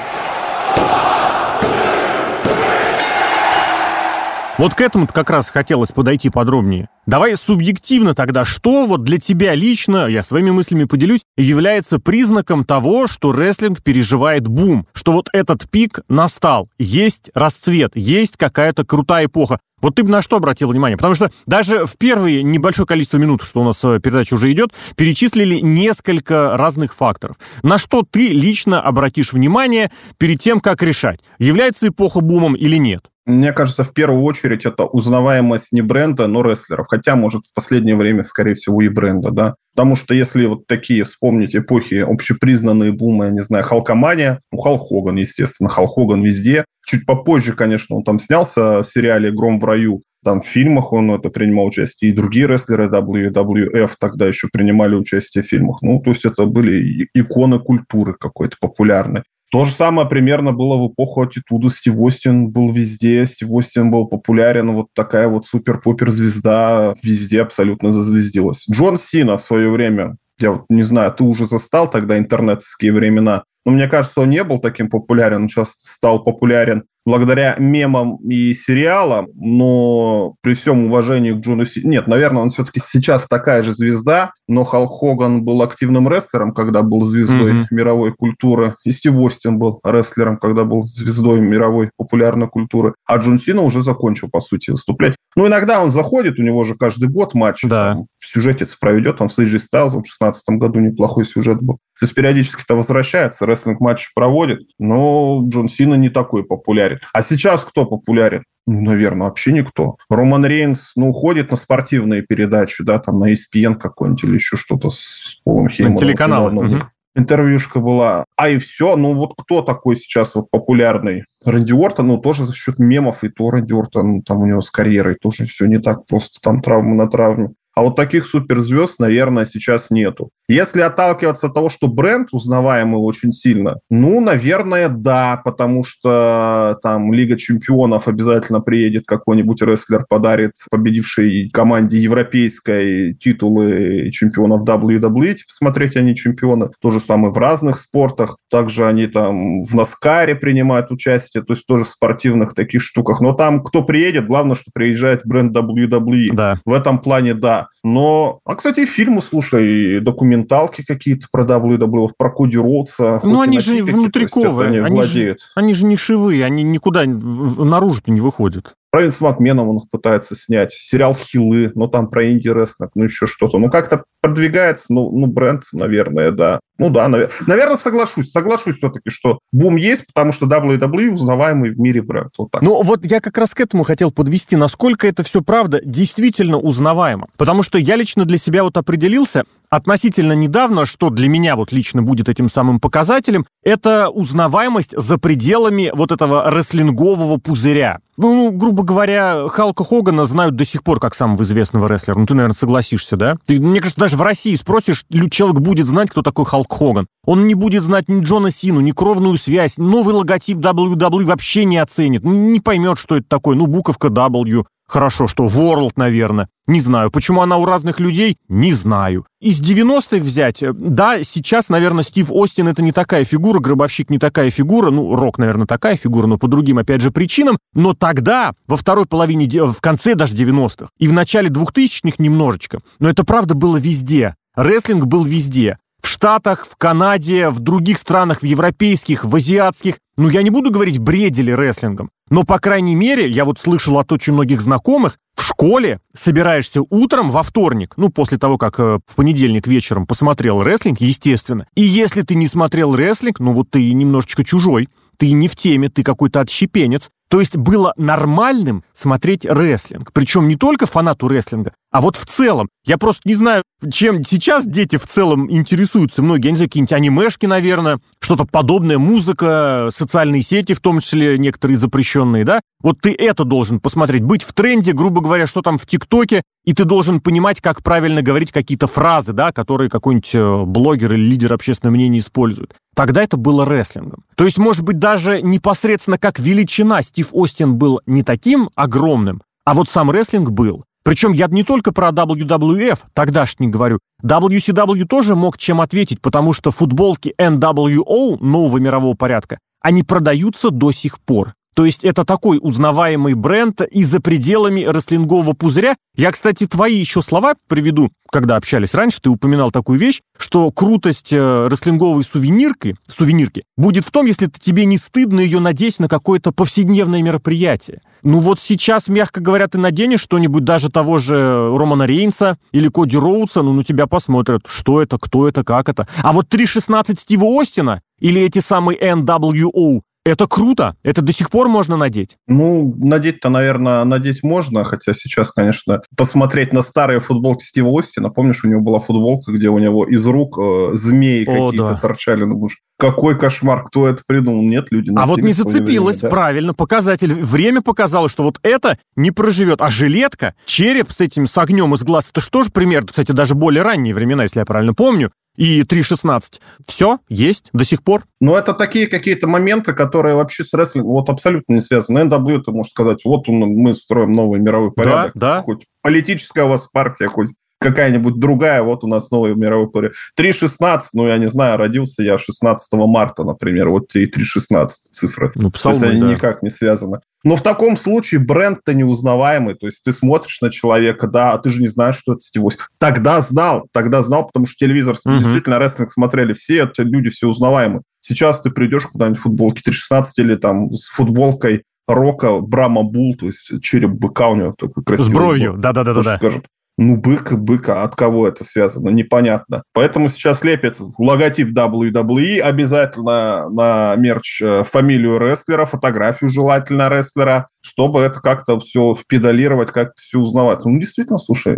Вот 4.57 4.73
к 4.73 4.79
этому 4.79 5.05
как 5.05 5.29
раз 5.31 5.49
хотелось 5.49 5.91
подойти 5.91 6.29
подробнее. 6.29 6.87
Давай 7.05 7.35
субъективно 7.35 8.15
тогда, 8.15 8.45
что 8.45 8.85
вот 8.85 9.03
для 9.03 9.19
тебя 9.19 9.53
лично, 9.53 10.07
я 10.07 10.23
своими 10.23 10.51
мыслями 10.51 10.85
поделюсь, 10.85 11.23
является 11.35 11.99
признаком 11.99 12.63
того, 12.63 13.05
что 13.05 13.33
рестлинг 13.33 13.83
переживает 13.83 14.47
бум, 14.47 14.87
что 14.93 15.11
вот 15.11 15.27
этот 15.33 15.69
пик 15.69 15.99
настал, 16.07 16.69
есть 16.79 17.31
расцвет, 17.33 17.91
есть 17.95 18.37
какая-то 18.37 18.85
крутая 18.85 19.25
эпоха. 19.25 19.59
Вот 19.81 19.95
ты 19.95 20.03
бы 20.03 20.09
на 20.09 20.21
что 20.21 20.37
обратил 20.37 20.69
внимание? 20.69 20.95
Потому 20.95 21.15
что 21.15 21.31
даже 21.45 21.85
в 21.85 21.97
первые 21.97 22.41
небольшое 22.41 22.87
количество 22.87 23.17
минут, 23.17 23.43
что 23.43 23.59
у 23.59 23.65
нас 23.65 23.77
передача 23.77 24.35
уже 24.35 24.49
идет, 24.53 24.71
перечислили 24.95 25.59
несколько 25.59 26.55
разных 26.55 26.95
факторов. 26.95 27.35
На 27.61 27.77
что 27.77 28.03
ты 28.09 28.29
лично 28.29 28.81
обратишь 28.81 29.33
внимание 29.33 29.91
перед 30.17 30.39
тем, 30.39 30.61
как 30.61 30.81
решать, 30.81 31.19
является 31.39 31.89
эпоха 31.89 32.21
бумом 32.21 32.55
или 32.55 32.77
нет? 32.77 33.01
Мне 33.25 33.53
кажется, 33.53 33.83
в 33.83 33.91
первую 33.91 34.23
очередь 34.23 34.65
это 34.65 34.85
узнаваемость 34.85 35.71
не 35.71 35.81
бренда, 35.81 36.27
но 36.27 36.43
рестлеров. 36.43 36.87
Хотя, 36.87 37.15
может, 37.15 37.45
в 37.45 37.53
последнее 37.53 37.95
время, 37.95 38.23
скорее 38.23 38.53
всего, 38.53 38.81
и 38.81 38.87
бренда, 38.87 39.31
да. 39.31 39.55
Потому 39.73 39.95
что 39.95 40.13
если 40.13 40.45
вот 40.45 40.67
такие 40.67 41.03
вспомнить 41.03 41.55
эпохи 41.55 42.05
общепризнанные 42.07 42.91
бумы, 42.91 43.25
я 43.25 43.31
не 43.31 43.41
знаю, 43.41 43.63
Халкомания, 43.63 44.39
ну, 44.51 44.59
Халк 44.59 44.89
Хоган, 44.89 45.15
естественно, 45.15 45.69
Халк 45.69 45.95
Хоган 45.95 46.21
везде. 46.23 46.65
Чуть 46.85 47.05
попозже, 47.07 47.53
конечно, 47.53 47.95
он 47.95 48.03
там 48.03 48.19
снялся 48.19 48.83
в 48.83 48.85
сериале 48.85 49.31
«Гром 49.31 49.59
в 49.59 49.65
раю», 49.65 50.03
там 50.25 50.41
в 50.41 50.47
фильмах 50.47 50.91
он 50.91 51.11
это 51.11 51.29
принимал 51.29 51.67
участие, 51.67 52.09
и 52.09 52.15
другие 52.15 52.47
рестлеры 52.47 52.87
WWF 52.87 53.91
тогда 53.99 54.25
еще 54.25 54.49
принимали 54.51 54.95
участие 54.95 55.43
в 55.43 55.47
фильмах. 55.47 55.83
Ну, 55.83 56.01
то 56.01 56.09
есть 56.09 56.25
это 56.25 56.47
были 56.47 57.07
иконы 57.13 57.59
культуры 57.59 58.15
какой-то 58.19 58.57
популярной. 58.59 59.21
То 59.51 59.63
же 59.63 59.71
самое 59.71 60.07
примерно 60.07 60.51
было 60.51 60.77
в 60.77 60.91
эпоху 60.91 61.23
аттитуда. 61.23 61.69
Стив 61.69 61.95
Остин 61.97 62.51
был 62.51 62.71
везде, 62.71 63.25
Стив 63.25 63.49
Остин 63.51 63.91
был 63.91 64.07
популярен, 64.07 64.71
вот 64.71 64.87
такая 64.93 65.27
вот 65.27 65.45
супер-пупер 65.45 66.11
звезда 66.11 66.93
везде 67.03 67.41
абсолютно 67.41 67.91
зазвездилась. 67.91 68.65
Джон 68.69 68.97
Сина 68.97 69.37
в 69.37 69.41
свое 69.41 69.69
время, 69.69 70.17
я 70.39 70.51
вот 70.51 70.65
не 70.69 70.83
знаю, 70.83 71.13
ты 71.13 71.23
уже 71.23 71.45
застал 71.45 71.89
тогда 71.89 72.17
интернетские 72.17 72.91
времена, 72.91 73.43
но 73.65 73.71
мне 73.71 73.87
кажется, 73.87 74.21
он 74.21 74.29
не 74.29 74.43
был 74.43 74.59
таким 74.59 74.89
популярен, 74.89 75.43
он 75.43 75.49
сейчас 75.49 75.71
стал 75.71 76.23
популярен 76.23 76.83
благодаря 77.05 77.55
мемам 77.59 78.17
и 78.17 78.53
сериалам, 78.53 79.27
но 79.35 80.35
при 80.41 80.53
всем 80.53 80.85
уважении 80.85 81.31
к 81.31 81.37
Джону 81.37 81.65
Си... 81.65 81.81
Нет, 81.83 82.07
наверное, 82.07 82.41
он 82.41 82.49
все-таки 82.49 82.79
сейчас 82.79 83.27
такая 83.27 83.63
же 83.63 83.73
звезда, 83.73 84.31
но 84.47 84.63
Халк 84.63 84.99
Хоган 84.99 85.43
был 85.43 85.61
активным 85.61 86.09
рестлером, 86.09 86.53
когда 86.53 86.81
был 86.81 87.01
звездой 87.01 87.53
mm-hmm. 87.53 87.65
мировой 87.71 88.13
культуры, 88.13 88.75
и 88.83 88.91
Стив 88.91 89.15
Остин 89.17 89.59
был 89.59 89.79
рестлером, 89.83 90.37
когда 90.37 90.63
был 90.63 90.83
звездой 90.83 91.39
мировой 91.39 91.91
популярной 91.97 92.47
культуры, 92.47 92.95
а 93.05 93.17
Джон 93.17 93.37
Сина 93.37 93.61
уже 93.61 93.83
закончил, 93.83 94.29
по 94.31 94.39
сути, 94.39 94.71
выступлять. 94.71 95.15
Ну, 95.35 95.47
иногда 95.47 95.81
он 95.81 95.91
заходит, 95.91 96.39
у 96.39 96.43
него 96.43 96.63
же 96.63 96.75
каждый 96.75 97.09
год 97.09 97.33
матч, 97.33 97.61
да. 97.63 97.93
там, 97.93 98.05
сюжетец 98.19 98.75
проведет, 98.75 99.17
там 99.17 99.29
с 99.29 99.37
AJ 99.37 99.57
Styles 99.57 99.89
в 99.89 100.03
2016 100.03 100.57
году 100.57 100.79
неплохой 100.79 101.25
сюжет 101.25 101.61
был. 101.61 101.75
То 101.99 102.03
есть 102.03 102.13
периодически-то 102.13 102.75
возвращается, 102.75 103.45
рестлинг-матч 103.45 104.13
проводит, 104.13 104.61
но 104.79 105.43
Джон 105.47 105.69
Сина 105.69 105.95
не 105.95 106.09
такой 106.09 106.43
популярен. 106.43 106.94
А 107.13 107.21
сейчас 107.21 107.65
кто 107.65 107.85
популярен? 107.85 108.43
Ну, 108.67 108.81
наверное, 108.81 109.27
вообще 109.27 109.51
никто. 109.51 109.97
Роман 110.09 110.45
Рейнс, 110.45 110.93
ну, 110.95 111.09
уходит 111.09 111.51
на 111.51 111.57
спортивные 111.57 112.23
передачи, 112.23 112.83
да, 112.83 112.97
там 112.97 113.19
на 113.19 113.31
ESPN 113.31 113.75
какой-нибудь 113.75 114.23
или 114.23 114.33
еще 114.35 114.57
что-то 114.57 114.89
с 114.89 115.39
Полом 115.43 115.69
Хейманом. 115.69 115.99
Телеканал. 115.99 116.57
Угу. 116.57 116.81
Интервьюшка 117.15 117.79
была. 117.79 118.25
А 118.35 118.49
и 118.49 118.57
все. 118.57 118.97
Ну, 118.97 119.13
вот 119.13 119.33
кто 119.37 119.61
такой 119.61 119.95
сейчас 119.95 120.35
вот 120.35 120.49
популярный? 120.49 121.23
Рэнди 121.45 121.71
Уортон, 121.73 122.07
ну, 122.07 122.17
тоже 122.17 122.45
за 122.45 122.53
счет 122.53 122.79
мемов, 122.79 123.23
и 123.23 123.29
то 123.29 123.49
Рэнди 123.51 123.71
Уортон, 123.71 124.21
там 124.21 124.41
у 124.41 124.45
него 124.47 124.61
с 124.61 124.71
карьерой 124.71 125.15
тоже 125.15 125.45
все 125.45 125.65
не 125.65 125.77
так 125.77 126.05
просто, 126.07 126.39
там 126.41 126.57
травма 126.59 126.95
на 126.95 127.07
травме. 127.07 127.49
А 127.75 127.81
вот 127.81 127.95
таких 127.95 128.25
суперзвезд, 128.25 128.99
наверное, 128.99 129.45
сейчас 129.45 129.91
нету. 129.91 130.29
Если 130.47 130.81
отталкиваться 130.81 131.47
от 131.47 131.53
того, 131.53 131.69
что 131.69 131.87
бренд 131.87 132.29
узнаваемый 132.31 133.01
очень 133.01 133.31
сильно, 133.31 133.79
ну, 133.89 134.21
наверное, 134.21 134.89
да, 134.89 135.41
потому 135.43 135.83
что 135.83 136.77
там 136.81 137.11
Лига 137.11 137.35
чемпионов 137.35 138.07
обязательно 138.07 138.61
приедет 138.61 139.05
какой-нибудь 139.05 139.61
рестлер, 139.63 140.05
подарит 140.07 140.51
победившей 140.69 141.49
команде 141.51 141.99
европейской 141.99 143.15
титулы 143.15 144.09
чемпионов 144.11 144.63
WWE, 144.63 145.33
типа, 145.33 145.49
смотреть 145.49 145.97
они 145.97 146.15
чемпионы. 146.15 146.69
То 146.79 146.91
же 146.91 146.99
самое 146.99 147.33
в 147.33 147.37
разных 147.37 147.77
спортах. 147.77 148.37
Также 148.49 148.85
они 148.85 149.07
там 149.07 149.61
в 149.63 149.73
Наскаре 149.73 150.35
принимают 150.35 150.91
участие, 150.91 151.43
то 151.43 151.53
есть 151.53 151.65
тоже 151.65 151.83
в 151.83 151.89
спортивных 151.89 152.53
таких 152.53 152.81
штуках. 152.81 153.19
Но 153.19 153.33
там 153.33 153.63
кто 153.63 153.83
приедет, 153.83 154.27
главное, 154.27 154.55
что 154.55 154.71
приезжает 154.73 155.25
бренд 155.25 155.55
WWE. 155.55 156.27
Да. 156.31 156.57
В 156.65 156.71
этом 156.71 156.99
плане, 156.99 157.33
да. 157.33 157.64
Но, 157.83 158.39
а, 158.45 158.55
кстати, 158.55 158.85
фильмы, 158.85 159.21
слушай, 159.21 159.99
документалки 159.99 160.83
какие-то 160.85 161.27
про 161.31 161.43
WWE, 161.45 162.09
про 162.17 162.31
Коди 162.31 162.57
Роудса. 162.57 163.19
Ну, 163.23 163.41
они 163.41 163.59
же 163.59 163.83
внутриковые. 163.83 164.67
Они, 164.67 164.77
они, 164.79 165.01
же, 165.03 165.35
они 165.55 165.73
же 165.73 165.85
не 165.85 165.97
шивые, 165.97 166.45
они 166.45 166.63
никуда 166.63 167.05
наружу-то 167.05 168.11
не 168.11 168.21
выходят. 168.21 168.75
Винс 169.01 169.21
Макмена 169.21 169.67
он 169.67 169.79
пытается 169.89 170.35
снять. 170.35 170.71
Сериал 170.71 171.15
«Хилы», 171.15 171.71
ну, 171.75 171.87
там 171.87 172.09
про 172.09 172.31
инди-рестлинг, 172.31 172.91
ну, 172.95 173.03
еще 173.03 173.25
что-то. 173.25 173.57
Ну, 173.57 173.69
как-то 173.69 174.03
продвигается, 174.21 174.93
ну, 174.93 175.11
ну, 175.11 175.27
бренд, 175.27 175.63
наверное, 175.73 176.31
да. 176.31 176.59
Ну 176.77 176.89
да, 176.89 177.07
навер... 177.07 177.29
наверное, 177.47 177.77
соглашусь. 177.77 178.31
Соглашусь 178.31 178.75
все-таки, 178.75 179.09
что 179.09 179.39
бум 179.51 179.77
есть, 179.77 180.07
потому 180.07 180.31
что 180.31 180.45
WWE 180.45 181.11
узнаваемый 181.11 181.69
в 181.71 181.79
мире 181.79 182.01
бренд. 182.01 182.31
Вот 182.37 182.51
так. 182.51 182.61
Ну 182.61 182.81
вот 182.83 183.05
я 183.05 183.21
как 183.21 183.37
раз 183.37 183.53
к 183.53 183.61
этому 183.61 183.83
хотел 183.83 184.11
подвести, 184.11 184.57
насколько 184.57 185.07
это 185.07 185.23
все 185.23 185.41
правда 185.41 185.79
действительно 185.83 186.57
узнаваемо. 186.57 187.27
Потому 187.37 187.63
что 187.63 187.77
я 187.77 187.95
лично 187.95 188.25
для 188.25 188.37
себя 188.37 188.63
вот 188.63 188.75
определился, 188.75 189.45
относительно 189.69 190.33
недавно, 190.33 190.85
что 190.85 191.09
для 191.09 191.27
меня 191.27 191.55
вот 191.55 191.71
лично 191.71 192.01
будет 192.01 192.29
этим 192.29 192.49
самым 192.49 192.79
показателем, 192.79 193.45
это 193.63 194.09
узнаваемость 194.09 194.97
за 194.97 195.17
пределами 195.17 195.91
вот 195.93 196.11
этого 196.11 196.49
рестлингового 196.49 197.37
пузыря. 197.37 197.99
Ну, 198.17 198.49
грубо 198.51 198.83
говоря, 198.83 199.49
Халка 199.49 199.83
Хогана 199.83 200.23
знают 200.23 200.55
до 200.55 200.63
сих 200.63 200.83
пор 200.83 201.01
как 201.01 201.13
самого 201.13 201.43
известного 201.43 201.87
рестлера. 201.87 202.17
Ну, 202.17 202.25
ты, 202.25 202.33
наверное, 202.33 202.55
согласишься, 202.55 203.17
да? 203.17 203.35
Ты, 203.45 203.59
мне 203.59 203.81
кажется, 203.81 203.99
даже 203.99 204.15
в 204.15 204.21
России 204.21 204.55
спросишь, 204.55 205.03
человек 205.31 205.59
будет 205.59 205.85
знать, 205.85 206.09
кто 206.09 206.21
такой 206.21 206.45
Халк 206.45 206.71
Хоган. 206.71 207.07
Он 207.25 207.45
не 207.47 207.55
будет 207.55 207.83
знать 207.83 208.07
ни 208.07 208.21
Джона 208.21 208.51
Сину, 208.51 208.79
ни 208.79 208.91
кровную 208.91 209.37
связь, 209.37 209.77
новый 209.77 210.15
логотип 210.15 210.57
WWE 210.59 211.25
вообще 211.25 211.65
не 211.65 211.77
оценит, 211.77 212.23
не 212.23 212.61
поймет, 212.61 212.97
что 212.97 213.17
это 213.17 213.25
такое. 213.27 213.57
Ну, 213.57 213.67
буковка 213.67 214.07
W, 214.07 214.63
Хорошо, 214.87 215.27
что 215.27 215.45
World, 215.45 215.93
наверное. 215.95 216.47
Не 216.67 216.79
знаю. 216.79 217.11
Почему 217.11 217.41
она 217.41 217.57
у 217.57 217.65
разных 217.65 217.99
людей? 217.99 218.37
Не 218.47 218.71
знаю. 218.71 219.25
Из 219.39 219.61
90-х 219.61 220.17
взять? 220.17 220.63
Да, 220.73 221.23
сейчас, 221.23 221.69
наверное, 221.69 222.03
Стив 222.03 222.27
Остин 222.31 222.67
это 222.67 222.81
не 222.83 222.91
такая 222.91 223.23
фигура, 223.25 223.59
Гробовщик 223.59 224.09
не 224.09 224.19
такая 224.19 224.49
фигура, 224.49 224.91
ну, 224.91 225.15
Рок, 225.15 225.37
наверное, 225.37 225.67
такая 225.67 225.95
фигура, 225.95 226.27
но 226.27 226.37
по 226.37 226.47
другим, 226.47 226.77
опять 226.77 227.01
же, 227.01 227.11
причинам. 227.11 227.57
Но 227.73 227.93
тогда, 227.93 228.53
во 228.67 228.77
второй 228.77 229.05
половине, 229.05 229.47
в 229.65 229.81
конце 229.81 230.15
даже 230.15 230.35
90-х, 230.35 230.89
и 230.97 231.07
в 231.07 231.13
начале 231.13 231.49
2000-х 231.49 232.15
немножечко, 232.19 232.81
но 232.99 233.09
это 233.09 233.23
правда 233.23 233.55
было 233.55 233.77
везде. 233.77 234.35
Рестлинг 234.55 235.05
был 235.05 235.23
везде. 235.23 235.77
В 236.05 236.07
Штатах, 236.07 236.67
в 236.69 236.75
Канаде, 236.75 237.49
в 237.49 237.59
других 237.59 237.97
странах, 237.97 238.41
в 238.41 238.43
европейских, 238.43 239.25
в 239.25 239.35
азиатских. 239.35 239.95
Ну, 240.17 240.29
я 240.29 240.43
не 240.43 240.51
буду 240.51 240.69
говорить, 240.69 240.99
бредили 240.99 241.51
рестлингом. 241.51 242.11
Но, 242.29 242.43
по 242.43 242.59
крайней 242.59 242.93
мере, 242.93 243.27
я 243.27 243.43
вот 243.43 243.57
слышал 243.57 243.97
от 243.97 244.11
очень 244.11 244.33
многих 244.33 244.61
знакомых, 244.61 245.17
в 245.35 245.41
школе 245.41 245.99
собираешься 246.13 246.83
утром 246.91 247.31
во 247.31 247.41
вторник, 247.41 247.95
ну, 247.97 248.09
после 248.09 248.37
того, 248.37 248.59
как 248.59 248.79
э, 248.79 248.99
в 249.07 249.15
понедельник 249.15 249.67
вечером 249.67 250.05
посмотрел 250.05 250.61
рестлинг, 250.61 251.01
естественно. 251.01 251.65
И 251.73 251.81
если 251.81 252.21
ты 252.21 252.35
не 252.35 252.47
смотрел 252.47 252.95
рестлинг, 252.95 253.39
ну, 253.39 253.53
вот 253.53 253.71
ты 253.71 253.91
немножечко 253.91 254.43
чужой, 254.43 254.89
ты 255.17 255.31
не 255.31 255.47
в 255.47 255.55
теме, 255.55 255.89
ты 255.89 256.03
какой-то 256.03 256.41
отщепенец. 256.41 257.09
То 257.29 257.39
есть 257.39 257.57
было 257.57 257.93
нормальным 257.97 258.83
смотреть 258.93 259.45
рестлинг. 259.45 260.11
Причем 260.13 260.47
не 260.47 260.55
только 260.55 260.85
фанату 260.85 261.27
рестлинга, 261.27 261.73
а 261.95 262.01
вот 262.01 262.17
в 262.17 262.25
целом. 262.25 262.67
Я 262.85 262.97
просто 262.97 263.21
не 263.23 263.35
знаю, 263.35 263.63
чем 263.89 264.25
сейчас 264.25 264.67
дети 264.67 264.97
в 264.97 265.07
целом 265.07 265.49
интересуются. 265.49 266.21
Многие, 266.21 266.47
я 266.47 266.51
не 266.51 266.57
знаю, 266.57 266.69
какие-нибудь 266.69 266.91
анимешки, 266.91 267.45
наверное, 267.45 267.99
что-то 268.19 268.43
подобное, 268.43 268.97
музыка, 268.97 269.87
социальные 269.93 270.41
сети, 270.41 270.73
в 270.73 270.81
том 270.81 270.99
числе 270.99 271.37
некоторые 271.37 271.77
запрещенные, 271.77 272.43
да? 272.43 272.59
Вот 272.81 272.99
ты 272.99 273.13
это 273.13 273.45
должен 273.45 273.79
посмотреть, 273.79 274.23
быть 274.23 274.43
в 274.43 274.51
тренде, 274.53 274.91
грубо 274.91 275.21
говоря, 275.21 275.47
что 275.47 275.61
там 275.61 275.77
в 275.77 275.87
ТикТоке, 275.87 276.43
и 276.65 276.73
ты 276.73 276.83
должен 276.83 277.21
понимать, 277.21 277.61
как 277.61 277.81
правильно 277.81 278.21
говорить 278.21 278.51
какие-то 278.51 278.87
фразы, 278.87 279.31
да, 279.31 279.51
которые 279.51 279.89
какой-нибудь 279.89 280.35
э, 280.35 280.63
блогер 280.65 281.13
или 281.13 281.21
лидер 281.21 281.53
общественного 281.53 281.95
мнения 281.95 282.19
использует. 282.19 282.75
Тогда 282.95 283.23
это 283.23 283.37
было 283.37 283.67
рестлингом. 283.69 284.23
То 284.35 284.45
есть, 284.45 284.57
может 284.57 284.83
быть, 284.83 284.99
даже 284.99 285.41
непосредственно 285.41 286.17
как 286.17 286.39
величина 286.39 287.01
Стив 287.15 287.29
Остин 287.31 287.75
был 287.75 288.01
не 288.05 288.23
таким 288.23 288.69
огромным, 288.75 289.41
а 289.63 289.73
вот 289.73 289.87
сам 289.87 290.11
рестлинг 290.11 290.49
был. 290.49 290.83
Причем 291.01 291.31
я 291.31 291.47
не 291.47 291.63
только 291.63 291.93
про 291.93 292.09
WWF, 292.09 292.99
тогдашний 293.13 293.69
говорю. 293.69 293.99
WCW 294.21 295.05
тоже 295.05 295.33
мог 295.33 295.57
чем 295.57 295.79
ответить, 295.79 296.19
потому 296.19 296.51
что 296.51 296.71
футболки 296.71 297.33
NWO, 297.39 298.43
нового 298.43 298.79
мирового 298.79 299.13
порядка, 299.15 299.59
они 299.79 300.03
продаются 300.03 300.71
до 300.71 300.91
сих 300.91 301.21
пор. 301.21 301.53
То 301.75 301.83
есть 301.83 302.05
это 302.05 302.23
такой 302.23 302.57
узнаваемый 302.61 303.33
бренд 303.33 303.81
и 303.81 304.03
за 304.05 304.21
пределами 304.21 304.85
рестлингового 304.85 305.53
пузыря. 305.53 305.95
Я, 306.15 306.31
кстати, 306.31 306.67
твои 306.67 306.95
еще 306.95 307.21
слова 307.21 307.55
приведу, 307.67 308.11
когда 308.31 308.55
общались 308.55 308.93
раньше, 308.93 309.19
ты 309.21 309.29
упоминал 309.29 309.71
такую 309.71 309.99
вещь, 309.99 310.21
что 310.37 310.71
крутость 310.71 311.33
э, 311.33 311.67
рестлинговой 311.69 312.23
сувенирки, 312.23 312.95
сувенирки 313.07 313.63
будет 313.75 314.05
в 314.05 314.11
том, 314.11 314.25
если 314.25 314.47
тебе 314.47 314.85
не 314.85 314.97
стыдно 314.97 315.41
ее 315.41 315.59
надеть 315.59 315.99
на 315.99 316.07
какое-то 316.07 316.53
повседневное 316.53 317.21
мероприятие. 317.21 318.01
Ну 318.23 318.39
вот 318.39 318.61
сейчас, 318.61 319.09
мягко 319.09 319.41
говоря, 319.41 319.67
ты 319.67 319.77
наденешь 319.77 320.21
что-нибудь 320.21 320.63
даже 320.63 320.89
того 320.89 321.17
же 321.17 321.35
Романа 321.35 322.03
Рейнса 322.03 322.57
или 322.71 322.87
Коди 322.87 323.17
Роудса, 323.17 323.61
ну 323.61 323.73
на 323.73 323.83
тебя 323.83 324.07
посмотрят, 324.07 324.61
что 324.65 325.01
это, 325.01 325.17
кто 325.17 325.47
это, 325.47 325.65
как 325.65 325.89
это. 325.89 326.07
А 326.23 326.31
вот 326.31 326.47
3.16 326.47 327.19
Стива 327.19 327.61
Остина 327.61 328.01
или 328.19 328.41
эти 328.41 328.59
самые 328.59 328.97
NWO, 328.97 330.01
это 330.25 330.47
круто. 330.47 330.95
Это 331.03 331.21
до 331.21 331.31
сих 331.31 331.51
пор 331.51 331.69
можно 331.69 331.95
надеть. 331.95 332.37
Ну, 332.47 332.95
надеть-то, 332.97 333.49
наверное, 333.49 334.03
надеть 334.03 334.43
можно, 334.43 334.83
хотя 334.83 335.13
сейчас, 335.13 335.51
конечно, 335.51 336.01
посмотреть 336.17 336.73
на 336.73 336.81
старые 336.81 337.19
футболки 337.19 337.63
Стива 337.63 337.97
Остина. 337.97 338.29
Помнишь, 338.29 338.63
у 338.63 338.67
него 338.67 338.81
была 338.81 338.99
футболка, 338.99 339.51
где 339.51 339.69
у 339.69 339.77
него 339.77 340.05
из 340.05 340.25
рук 340.25 340.57
э, 340.57 340.95
змеи 340.95 341.45
какие-то 341.45 341.87
да. 341.89 341.95
торчали. 341.95 342.43
Ну, 342.43 342.67
какой 342.97 343.37
кошмар, 343.37 343.83
кто 343.83 344.07
это 344.07 344.23
придумал? 344.25 344.63
Нет, 344.63 344.87
люди 344.89 345.11
А 345.15 345.25
вот 345.25 345.41
не 345.41 345.53
зацепилось, 345.53 346.17
время, 346.17 346.29
да? 346.31 346.35
правильно, 346.35 346.73
показатель. 346.73 347.33
Время 347.33 347.81
показало, 347.81 348.27
что 348.27 348.43
вот 348.43 348.59
это 348.63 348.97
не 349.15 349.31
проживет. 349.31 349.81
А 349.81 349.89
жилетка, 349.89 350.55
череп 350.65 351.11
с 351.11 351.21
этим, 351.21 351.45
с 351.45 351.57
огнем 351.57 351.93
из 351.93 352.03
глаз, 352.03 352.31
это 352.31 352.41
что 352.41 352.63
же 352.63 352.71
пример, 352.71 353.05
кстати, 353.05 353.31
даже 353.31 353.53
более 353.53 353.83
ранние 353.83 354.15
времена, 354.15 354.43
если 354.43 354.59
я 354.59 354.65
правильно 354.65 354.93
помню, 354.93 355.31
и 355.55 355.81
3.16. 355.81 356.59
Все, 356.87 357.19
есть 357.29 357.69
до 357.73 357.83
сих 357.83 358.03
пор. 358.03 358.23
Ну, 358.39 358.55
это 358.55 358.73
такие 358.73 359.07
какие-то 359.07 359.47
моменты, 359.47 359.93
которые 359.93 360.35
вообще 360.35 360.63
с 360.63 360.73
рестлингом 360.73 361.11
вот 361.11 361.29
абсолютно 361.29 361.73
не 361.73 361.81
связаны. 361.81 362.19
NW, 362.19 362.61
ты 362.61 362.71
можешь 362.71 362.91
сказать, 362.91 363.23
вот 363.25 363.47
мы 363.47 363.93
строим 363.93 364.33
новый 364.33 364.59
мировой 364.59 364.91
порядок. 364.91 365.31
Да, 365.35 365.55
да. 365.57 365.61
Хоть 365.61 365.85
политическая 366.01 366.65
у 366.65 366.69
вас 366.69 366.87
партия, 366.87 367.27
хоть 367.27 367.49
какая-нибудь 367.85 368.39
другая, 368.39 368.81
вот 368.81 369.03
у 369.03 369.07
нас 369.07 369.29
новый 369.31 369.55
мировой 369.55 369.89
порядок. 369.89 370.15
3.16, 370.39 370.99
ну, 371.13 371.27
я 371.27 371.37
не 371.37 371.47
знаю, 371.47 371.77
родился 371.77 372.23
я 372.23 372.37
16 372.37 372.93
марта, 372.93 373.43
например, 373.43 373.89
вот 373.89 374.07
те 374.07 374.23
и 374.23 374.31
3.16 374.31 374.87
цифры. 375.11 375.51
Ну, 375.55 375.69
псалмы, 375.71 375.99
То 375.99 376.05
есть 376.05 376.15
они 376.15 376.21
да. 376.21 376.33
никак 376.33 376.63
не 376.63 376.69
связаны. 376.69 377.19
Но 377.43 377.55
в 377.55 377.61
таком 377.61 377.95
случае 377.95 378.41
бренд-то 378.41 378.95
неузнаваемый. 378.95 379.75
То 379.75 379.85
есть 379.85 380.03
ты 380.03 380.11
смотришь 380.11 380.61
на 380.61 380.71
человека, 380.71 381.27
да, 381.27 381.53
а 381.53 381.59
ты 381.59 381.69
же 381.69 381.81
не 381.81 381.87
знаешь, 381.87 382.15
что 382.17 382.33
это 382.33 382.41
Стивось. 382.41 382.77
Тогда 382.97 383.39
знал, 383.41 383.87
тогда 383.91 384.23
знал, 384.23 384.47
потому 384.47 384.65
что 384.65 384.83
телевизор, 384.83 385.15
угу. 385.23 385.37
действительно, 385.37 385.77
рестлинг 385.77 386.11
смотрели 386.11 386.53
все, 386.53 386.79
это 386.79 387.03
люди 387.03 387.29
все 387.29 387.47
узнаваемые. 387.47 388.01
Сейчас 388.19 388.61
ты 388.61 388.71
придешь 388.71 389.05
куда-нибудь 389.05 389.37
в 389.37 389.43
футболке 389.43 389.81
316 389.83 390.39
или 390.39 390.55
там 390.55 390.91
с 390.91 391.07
футболкой 391.09 391.83
Рока, 392.07 392.59
Брама 392.59 393.03
Бул, 393.03 393.35
то 393.35 393.47
есть 393.47 393.81
череп 393.81 394.11
быка 394.11 394.49
у 394.49 394.55
него 394.55 394.73
такой 394.77 395.03
красивый. 395.03 395.31
С 395.31 395.33
бровью, 395.33 395.75
да-да-да. 395.77 396.37
Скажет, 396.37 396.65
ну, 396.97 397.17
бык 397.17 397.51
и 397.51 397.55
быка, 397.55 398.03
от 398.03 398.15
кого 398.15 398.47
это 398.47 398.63
связано, 398.63 399.09
непонятно. 399.09 399.83
Поэтому 399.93 400.29
сейчас 400.29 400.63
лепится 400.63 401.03
логотип 401.17 401.77
WWE, 401.77 402.59
обязательно 402.59 403.69
на 403.69 404.15
мерч 404.15 404.61
э, 404.61 404.83
фамилию 404.83 405.37
рестлера, 405.37 405.85
фотографию 405.85 406.49
желательно 406.49 407.09
рестлера, 407.09 407.67
чтобы 407.81 408.21
это 408.21 408.39
как-то 408.39 408.79
все 408.79 409.13
впедалировать, 409.13 409.91
как-то 409.91 410.13
все 410.15 410.39
узнавать. 410.39 410.85
Ну, 410.85 410.97
действительно, 410.97 411.37
слушай, 411.37 411.77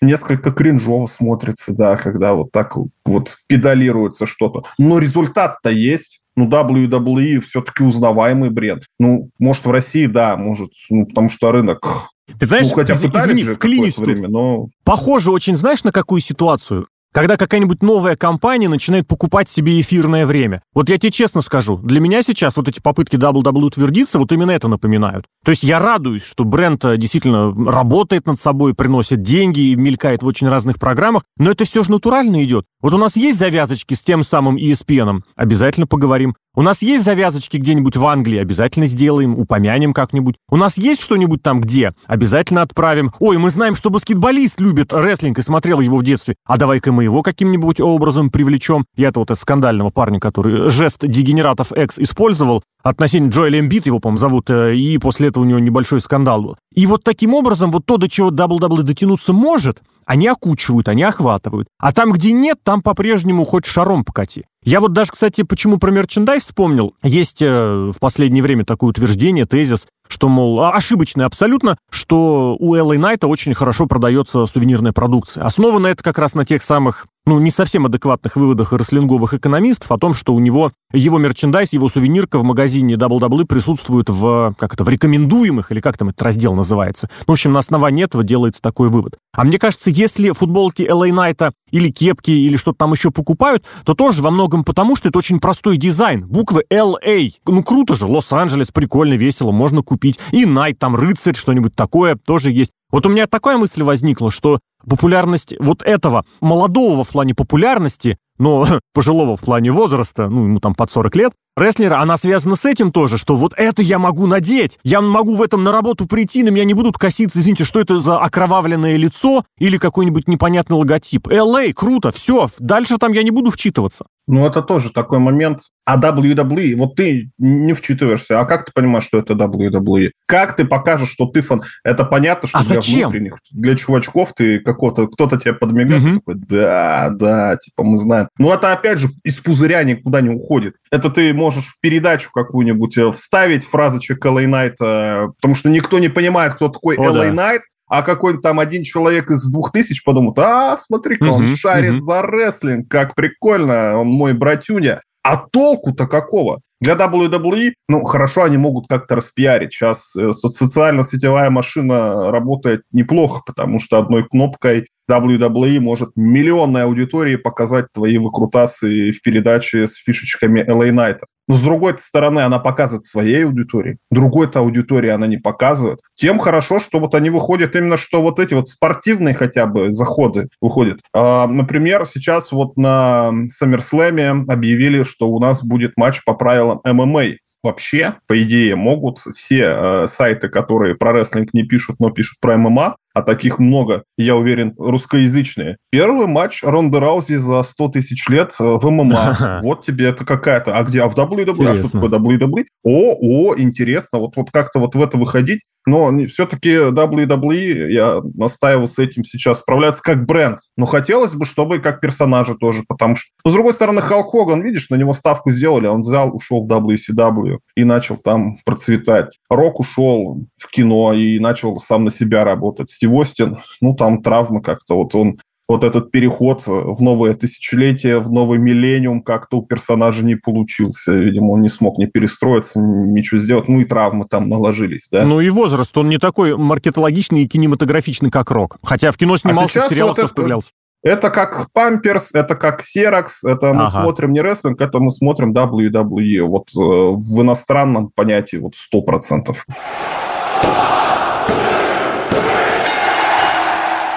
несколько 0.00 0.50
кринжово 0.50 1.06
смотрится, 1.06 1.74
да, 1.74 1.96
когда 1.96 2.34
вот 2.34 2.50
так 2.50 2.74
вот 3.04 3.36
педалируется 3.46 4.26
что-то. 4.26 4.64
Но 4.78 4.98
результат-то 4.98 5.70
есть. 5.70 6.20
Ну, 6.36 6.48
WWE 6.48 7.40
все-таки 7.42 7.84
узнаваемый 7.84 8.50
бренд. 8.50 8.82
Ну, 8.98 9.30
может, 9.38 9.66
в 9.66 9.70
России, 9.70 10.06
да, 10.06 10.36
может, 10.36 10.70
ну, 10.90 11.06
потому 11.06 11.28
что 11.28 11.52
рынок 11.52 12.10
ты 12.38 12.46
знаешь, 12.46 12.68
ну, 12.70 12.74
хотя 12.74 12.94
извини, 12.94 13.42
же 13.42 13.54
вклинюсь 13.54 13.98
время, 13.98 14.28
но... 14.28 14.66
Похоже 14.84 15.30
очень, 15.30 15.56
знаешь, 15.56 15.84
на 15.84 15.92
какую 15.92 16.20
ситуацию? 16.20 16.88
Когда 17.14 17.36
какая-нибудь 17.36 17.80
новая 17.80 18.16
компания 18.16 18.68
начинает 18.68 19.06
покупать 19.06 19.48
себе 19.48 19.80
эфирное 19.80 20.26
время. 20.26 20.62
Вот 20.74 20.88
я 20.88 20.98
тебе 20.98 21.12
честно 21.12 21.42
скажу, 21.42 21.76
для 21.76 22.00
меня 22.00 22.24
сейчас 22.24 22.56
вот 22.56 22.66
эти 22.66 22.80
попытки 22.80 23.14
WWE 23.14 23.66
утвердиться 23.66 24.18
вот 24.18 24.32
именно 24.32 24.50
это 24.50 24.66
напоминают. 24.66 25.26
То 25.44 25.52
есть 25.52 25.62
я 25.62 25.78
радуюсь, 25.78 26.24
что 26.24 26.42
бренд 26.42 26.84
э, 26.84 26.96
действительно 26.96 27.54
работает 27.70 28.26
над 28.26 28.40
собой, 28.40 28.74
приносит 28.74 29.22
деньги 29.22 29.60
и 29.60 29.76
мелькает 29.76 30.24
в 30.24 30.26
очень 30.26 30.48
разных 30.48 30.80
программах, 30.80 31.22
но 31.38 31.52
это 31.52 31.64
все 31.64 31.84
же 31.84 31.92
натурально 31.92 32.42
идет. 32.42 32.64
Вот 32.80 32.92
у 32.94 32.98
нас 32.98 33.14
есть 33.14 33.38
завязочки 33.38 33.94
с 33.94 34.02
тем 34.02 34.24
самым 34.24 34.56
ESPN, 34.56 35.20
обязательно 35.36 35.86
поговорим. 35.86 36.34
У 36.56 36.62
нас 36.62 36.82
есть 36.82 37.02
завязочки 37.02 37.56
где-нибудь 37.56 37.96
в 37.96 38.06
Англии, 38.06 38.38
обязательно 38.38 38.86
сделаем, 38.86 39.36
упомянем 39.36 39.92
как-нибудь. 39.92 40.36
У 40.48 40.56
нас 40.56 40.78
есть 40.78 41.00
что-нибудь 41.00 41.42
там 41.42 41.60
где, 41.60 41.94
обязательно 42.06 42.62
отправим. 42.62 43.10
Ой, 43.18 43.38
мы 43.38 43.50
знаем, 43.50 43.74
что 43.74 43.90
баскетболист 43.90 44.60
любит 44.60 44.92
рестлинг 44.92 45.36
и 45.40 45.42
смотрел 45.42 45.80
его 45.80 45.96
в 45.96 46.04
детстве, 46.04 46.36
а 46.46 46.56
давай-ка 46.56 46.92
мы 46.92 47.02
его 47.02 47.22
каким-нибудь 47.22 47.80
образом 47.80 48.30
привлечем. 48.30 48.86
Я-то 48.94 49.18
вот 49.18 49.36
скандального 49.36 49.90
парня, 49.90 50.20
который 50.20 50.70
жест 50.70 51.00
дегенератов 51.04 51.72
X 51.72 51.98
использовал, 51.98 52.62
относительно 52.84 53.30
Джоэля 53.30 53.58
Эмбит, 53.58 53.86
его, 53.86 53.98
по-моему, 53.98 54.18
зовут, 54.18 54.50
э, 54.50 54.76
и 54.76 54.98
после 54.98 55.28
этого 55.28 55.42
у 55.42 55.46
него 55.46 55.58
небольшой 55.58 56.00
скандал 56.00 56.42
был. 56.42 56.56
И 56.72 56.86
вот 56.86 57.02
таким 57.02 57.34
образом, 57.34 57.72
вот 57.72 57.84
то, 57.86 57.96
до 57.96 58.08
чего 58.08 58.30
WWE 58.30 58.82
дотянуться 58.82 59.32
может, 59.32 59.82
они 60.04 60.28
окучивают, 60.28 60.88
они 60.88 61.02
охватывают. 61.02 61.66
А 61.78 61.92
там, 61.92 62.12
где 62.12 62.32
нет, 62.32 62.58
там 62.62 62.82
по-прежнему 62.82 63.44
хоть 63.44 63.64
шаром 63.64 64.04
покати. 64.04 64.44
Я 64.62 64.80
вот 64.80 64.92
даже, 64.92 65.12
кстати, 65.12 65.42
почему 65.42 65.78
про 65.78 65.90
мерчендайз 65.90 66.44
вспомнил. 66.44 66.94
Есть 67.02 67.42
э, 67.42 67.90
в 67.92 67.98
последнее 67.98 68.42
время 68.42 68.64
такое 68.64 68.90
утверждение, 68.90 69.46
тезис, 69.46 69.86
что, 70.08 70.28
мол, 70.28 70.60
а, 70.60 70.72
ошибочное 70.72 71.26
абсолютно, 71.26 71.76
что 71.90 72.56
у 72.58 72.74
LA 72.74 72.98
Найта 72.98 73.26
очень 73.26 73.54
хорошо 73.54 73.86
продается 73.86 74.46
сувенирная 74.46 74.92
продукция. 74.92 75.44
Основано 75.44 75.86
это 75.88 76.02
как 76.02 76.18
раз 76.18 76.34
на 76.34 76.44
тех 76.44 76.62
самых 76.62 77.06
ну, 77.26 77.38
не 77.38 77.50
совсем 77.50 77.86
адекватных 77.86 78.36
выводах 78.36 78.72
рестлинговых 78.72 79.34
экономистов 79.34 79.90
о 79.90 79.98
том, 79.98 80.12
что 80.14 80.34
у 80.34 80.40
него 80.40 80.72
его 80.92 81.18
мерчендайз, 81.18 81.72
его 81.72 81.88
сувенирка 81.88 82.38
в 82.38 82.44
магазине 82.44 82.94
WWE 82.94 83.46
присутствует 83.46 84.10
в, 84.10 84.54
как 84.58 84.74
это, 84.74 84.84
в 84.84 84.88
рекомендуемых, 84.88 85.72
или 85.72 85.80
как 85.80 85.96
там 85.96 86.10
этот 86.10 86.22
раздел 86.22 86.54
называется. 86.54 87.08
Ну, 87.26 87.32
в 87.32 87.34
общем, 87.34 87.52
на 87.52 87.58
основании 87.60 88.04
этого 88.04 88.22
делается 88.22 88.60
такой 88.60 88.90
вывод. 88.90 89.16
А 89.32 89.44
мне 89.44 89.58
кажется, 89.58 89.90
если 89.90 90.30
футболки 90.32 90.82
LA 90.82 91.10
Knight 91.10 91.52
или 91.70 91.88
кепки, 91.88 92.30
или 92.30 92.56
что-то 92.56 92.78
там 92.78 92.92
еще 92.92 93.10
покупают, 93.10 93.64
то 93.84 93.94
тоже 93.94 94.22
во 94.22 94.30
многом 94.30 94.62
потому, 94.62 94.94
что 94.94 95.08
это 95.08 95.18
очень 95.18 95.40
простой 95.40 95.76
дизайн. 95.76 96.26
Буквы 96.26 96.64
LA. 96.70 97.32
Ну, 97.46 97.62
круто 97.64 97.94
же, 97.94 98.06
Лос-Анджелес, 98.06 98.70
прикольно, 98.70 99.14
весело, 99.14 99.50
можно 99.50 99.82
купить. 99.82 100.03
И 100.32 100.44
Найт, 100.46 100.78
там, 100.78 100.96
рыцарь, 100.96 101.36
что-нибудь 101.36 101.74
такое 101.74 102.16
тоже 102.16 102.50
есть. 102.50 102.70
Вот 102.90 103.06
у 103.06 103.08
меня 103.08 103.26
такая 103.26 103.58
мысль 103.58 103.82
возникла, 103.82 104.30
что 104.30 104.60
популярность 104.88 105.54
вот 105.60 105.82
этого 105.82 106.24
молодого 106.40 107.04
в 107.04 107.10
плане 107.10 107.34
популярности, 107.34 108.18
но 108.38 108.66
пожилого 108.94 109.36
в 109.36 109.40
плане 109.40 109.70
возраста, 109.70 110.28
ну, 110.28 110.44
ему 110.44 110.60
там 110.60 110.74
под 110.74 110.90
40 110.90 111.16
лет, 111.16 111.32
рестлера, 111.56 112.00
она 112.00 112.16
связана 112.16 112.56
с 112.56 112.64
этим 112.64 112.92
тоже, 112.92 113.18
что 113.18 113.36
вот 113.36 113.52
это 113.56 113.82
я 113.82 113.98
могу 113.98 114.26
надеть, 114.26 114.78
я 114.82 115.00
могу 115.00 115.34
в 115.34 115.42
этом 115.42 115.62
на 115.62 115.72
работу 115.72 116.06
прийти, 116.06 116.42
на 116.42 116.48
меня 116.48 116.64
не 116.64 116.74
будут 116.74 116.98
коситься, 116.98 117.38
извините, 117.38 117.64
что 117.64 117.80
это 117.80 118.00
за 118.00 118.18
окровавленное 118.18 118.96
лицо 118.96 119.44
или 119.58 119.78
какой-нибудь 119.78 120.28
непонятный 120.28 120.76
логотип. 120.76 121.28
LA, 121.28 121.72
круто, 121.72 122.10
все, 122.10 122.48
дальше 122.58 122.98
там 122.98 123.12
я 123.12 123.22
не 123.22 123.30
буду 123.30 123.50
вчитываться. 123.50 124.06
Ну, 124.26 124.46
это 124.46 124.62
тоже 124.62 124.90
такой 124.90 125.18
момент. 125.18 125.60
А 125.84 126.00
WWE, 126.00 126.76
вот 126.76 126.96
ты 126.96 127.30
не 127.36 127.74
вчитываешься, 127.74 128.40
а 128.40 128.46
как 128.46 128.64
ты 128.64 128.72
понимаешь, 128.74 129.04
что 129.04 129.18
это 129.18 129.34
WWE? 129.34 130.12
Как 130.26 130.56
ты 130.56 130.64
покажешь, 130.64 131.10
что 131.10 131.26
ты 131.26 131.42
фан? 131.42 131.62
Это 131.84 132.04
понятно, 132.04 132.48
что 132.48 132.58
а 132.58 132.62
для 132.62 132.76
зачем? 132.76 133.10
внутренних, 133.10 133.38
для 133.52 133.76
чувачков 133.76 134.32
ты 134.32 134.60
какого-то, 134.74 135.06
кто-то 135.06 135.36
тебе 135.38 135.54
подмигает, 135.54 136.02
Мгм. 136.02 136.14
такой, 136.16 136.34
да, 136.34 137.10
да, 137.14 137.56
типа 137.56 137.82
мы 137.82 137.96
знаем. 137.96 138.28
Ну, 138.38 138.52
это 138.52 138.72
опять 138.72 138.98
же 138.98 139.08
из 139.24 139.38
пузыря 139.38 139.82
никуда 139.84 140.20
не 140.20 140.30
уходит. 140.30 140.74
Это 140.90 141.08
ты 141.10 141.32
можешь 141.32 141.68
в 141.68 141.80
передачу 141.80 142.30
какую-нибудь 142.32 142.98
э, 142.98 143.10
вставить 143.12 143.64
фразочек 143.64 144.24
LA 144.24 144.44
Knight, 144.46 144.74
э, 144.84 145.28
потому 145.40 145.54
что 145.54 145.70
никто 145.70 145.98
не 145.98 146.08
понимает, 146.08 146.54
кто 146.54 146.68
такой 146.68 146.96
О, 146.96 147.04
LA 147.10 147.32
да. 147.34 147.54
Knight, 147.54 147.60
а 147.88 148.02
какой-то 148.02 148.40
там 148.40 148.60
один 148.60 148.82
человек 148.82 149.30
из 149.30 149.50
двух 149.50 149.72
тысяч 149.72 150.02
подумает, 150.04 150.38
а, 150.38 150.76
смотри-ка, 150.78 151.24
он 151.24 151.44
Мгм, 151.44 151.56
шарит 151.56 151.92
мгм. 151.92 152.00
за 152.00 152.22
рестлинг, 152.22 152.88
как 152.88 153.14
прикольно, 153.14 153.98
он 153.98 154.08
мой 154.08 154.32
братюня. 154.32 155.00
А 155.22 155.36
толку-то 155.36 156.06
какого? 156.06 156.60
Для 156.84 156.94
WWE, 156.94 157.72
ну, 157.88 158.04
хорошо, 158.04 158.44
они 158.44 158.58
могут 158.58 158.88
как-то 158.88 159.16
распиарить. 159.16 159.72
Сейчас 159.72 160.14
э, 160.16 160.32
со- 160.32 160.50
социально-сетевая 160.50 161.48
машина 161.48 162.30
работает 162.30 162.82
неплохо, 162.92 163.42
потому 163.46 163.78
что 163.78 163.98
одной 163.98 164.28
кнопкой 164.28 164.86
WWE 165.10 165.80
может 165.80 166.10
миллионной 166.16 166.84
аудитории 166.84 167.36
показать 167.36 167.86
твои 167.92 168.18
выкрутасы 168.18 169.10
в 169.10 169.22
передаче 169.22 169.86
с 169.86 169.96
фишечками 169.96 170.60
LA 170.60 170.90
Knight. 170.90 171.18
Но 171.46 171.56
с 171.56 171.62
другой 171.62 171.98
стороны, 171.98 172.40
она 172.40 172.58
показывает 172.58 173.04
своей 173.04 173.44
аудитории. 173.44 173.98
Другой-то 174.10 174.60
аудитории 174.60 175.10
она 175.10 175.26
не 175.26 175.36
показывает. 175.36 176.00
Тем 176.14 176.38
хорошо, 176.38 176.78
что 176.78 177.00
вот 177.00 177.14
они 177.14 177.28
выходят 177.28 177.76
именно, 177.76 177.98
что 177.98 178.22
вот 178.22 178.38
эти 178.38 178.54
вот 178.54 178.66
спортивные 178.66 179.34
хотя 179.34 179.66
бы 179.66 179.90
заходы 179.90 180.48
выходят. 180.62 181.00
А, 181.12 181.46
например, 181.46 182.06
сейчас 182.06 182.50
вот 182.50 182.78
на 182.78 183.30
SummerSlam 183.62 184.44
объявили, 184.48 185.02
что 185.02 185.28
у 185.28 185.38
нас 185.38 185.62
будет 185.62 185.92
матч 185.96 186.24
по 186.24 186.32
правилам 186.32 186.73
ММА. 186.84 187.36
Вообще, 187.62 188.16
по 188.26 188.42
идее, 188.42 188.76
могут 188.76 189.18
все 189.18 189.74
э, 189.76 190.06
сайты, 190.06 190.48
которые 190.48 190.96
про 190.96 191.12
рестлинг 191.12 191.54
не 191.54 191.62
пишут, 191.62 191.96
но 191.98 192.10
пишут 192.10 192.38
про 192.40 192.58
ММА, 192.58 192.96
а 193.14 193.22
таких 193.22 193.58
много, 193.58 194.02
я 194.18 194.36
уверен, 194.36 194.74
русскоязычные. 194.76 195.78
Первый 195.90 196.26
матч 196.26 196.62
Ронда 196.64 196.98
Раузи 197.00 197.36
за 197.36 197.62
100 197.62 197.88
тысяч 197.88 198.28
лет 198.28 198.54
э, 198.58 198.64
в 198.64 198.90
ММА. 198.90 199.60
Вот 199.62 199.82
тебе 199.82 200.06
это 200.06 200.24
какая-то. 200.24 200.76
А 200.76 200.82
где? 200.82 201.00
А 201.00 201.08
в 201.08 201.16
WWE? 201.16 201.68
А 201.68 201.76
что 201.76 201.90
такое 201.90 202.10
WWE? 202.10 202.64
О, 202.82 203.14
о, 203.20 203.54
интересно. 203.56 204.18
Вот, 204.18 204.36
вот 204.36 204.50
как-то 204.50 204.80
вот 204.80 204.94
в 204.94 205.02
это 205.02 205.16
выходить. 205.16 205.60
Но 205.86 206.10
все-таки 206.26 206.70
WWE, 206.70 207.90
я 207.90 208.22
настаивал 208.34 208.86
с 208.86 208.98
этим 208.98 209.22
сейчас, 209.22 209.58
справляться 209.58 210.02
как 210.02 210.24
бренд. 210.24 210.58
Но 210.76 210.86
хотелось 210.86 211.34
бы, 211.34 211.44
чтобы 211.44 211.78
как 211.78 212.00
персонажи 212.00 212.54
тоже, 212.54 212.84
потому 212.88 213.16
что... 213.16 213.30
Но, 213.44 213.50
с 213.50 213.54
другой 213.54 213.74
стороны, 213.74 214.00
Халк 214.00 214.30
Хоган, 214.30 214.62
видишь, 214.62 214.88
на 214.88 214.94
него 214.96 215.12
ставку 215.12 215.50
сделали, 215.50 215.86
он 215.86 216.00
взял, 216.00 216.34
ушел 216.34 216.66
в 216.66 216.72
WCW 216.72 217.58
и 217.76 217.84
начал 217.84 218.16
там 218.16 218.56
процветать. 218.64 219.38
Рок 219.50 219.80
ушел 219.80 220.38
в 220.56 220.70
кино 220.70 221.12
и 221.12 221.38
начал 221.38 221.76
сам 221.78 222.04
на 222.04 222.10
себя 222.10 222.44
работать. 222.44 222.88
Стив 223.04 223.12
Остин, 223.12 223.58
ну, 223.82 223.94
там 223.94 224.22
травмы 224.22 224.62
как-то, 224.62 224.94
вот 224.96 225.14
он 225.14 225.36
вот 225.68 225.84
этот 225.84 226.10
переход 226.10 226.62
в 226.66 227.02
новое 227.02 227.34
тысячелетие, 227.34 228.18
в 228.18 228.30
новый 228.30 228.58
миллениум 228.58 229.22
как-то 229.22 229.58
у 229.58 229.62
персонажа 229.62 230.24
не 230.24 230.36
получился. 230.36 231.14
Видимо, 231.14 231.52
он 231.52 231.62
не 231.62 231.68
смог 231.68 231.98
не 231.98 232.06
перестроиться, 232.06 232.80
ничего 232.80 233.38
сделать. 233.38 233.68
Ну 233.68 233.80
и 233.80 233.84
травмы 233.84 234.26
там 234.28 234.48
наложились, 234.48 235.08
да. 235.10 235.24
Ну 235.24 235.40
и 235.40 235.48
возраст, 235.50 235.96
он 235.96 236.08
не 236.08 236.18
такой 236.18 236.56
маркетологичный 236.56 237.42
и 237.42 237.48
кинематографичный, 237.48 238.30
как 238.30 238.50
Рок. 238.50 238.76
Хотя 238.82 239.10
в 239.10 239.16
кино 239.16 239.36
снимался, 239.36 239.68
сейчас 239.68 239.86
в 239.86 239.90
сериалах 239.90 240.16
вот 240.16 240.22
тоже 240.22 240.26
это- 240.28 240.34
появлялся. 240.36 240.70
Это 241.02 241.28
как 241.28 241.66
Памперс, 241.74 242.34
это 242.34 242.54
как 242.56 242.80
Xerox, 242.80 243.26
это 243.44 243.74
мы 243.74 243.82
Ага. 243.82 243.90
смотрим 244.02 244.32
не 244.32 244.40
рестлинг, 244.40 244.80
это 244.80 244.98
мы 245.00 245.10
смотрим 245.10 245.52
WWE. 245.52 246.42
Вот 246.44 246.68
э, 246.74 246.78
в 246.80 247.42
иностранном 247.42 248.10
понятии 248.14 248.56
вот 248.56 248.74
100%. 248.74 249.66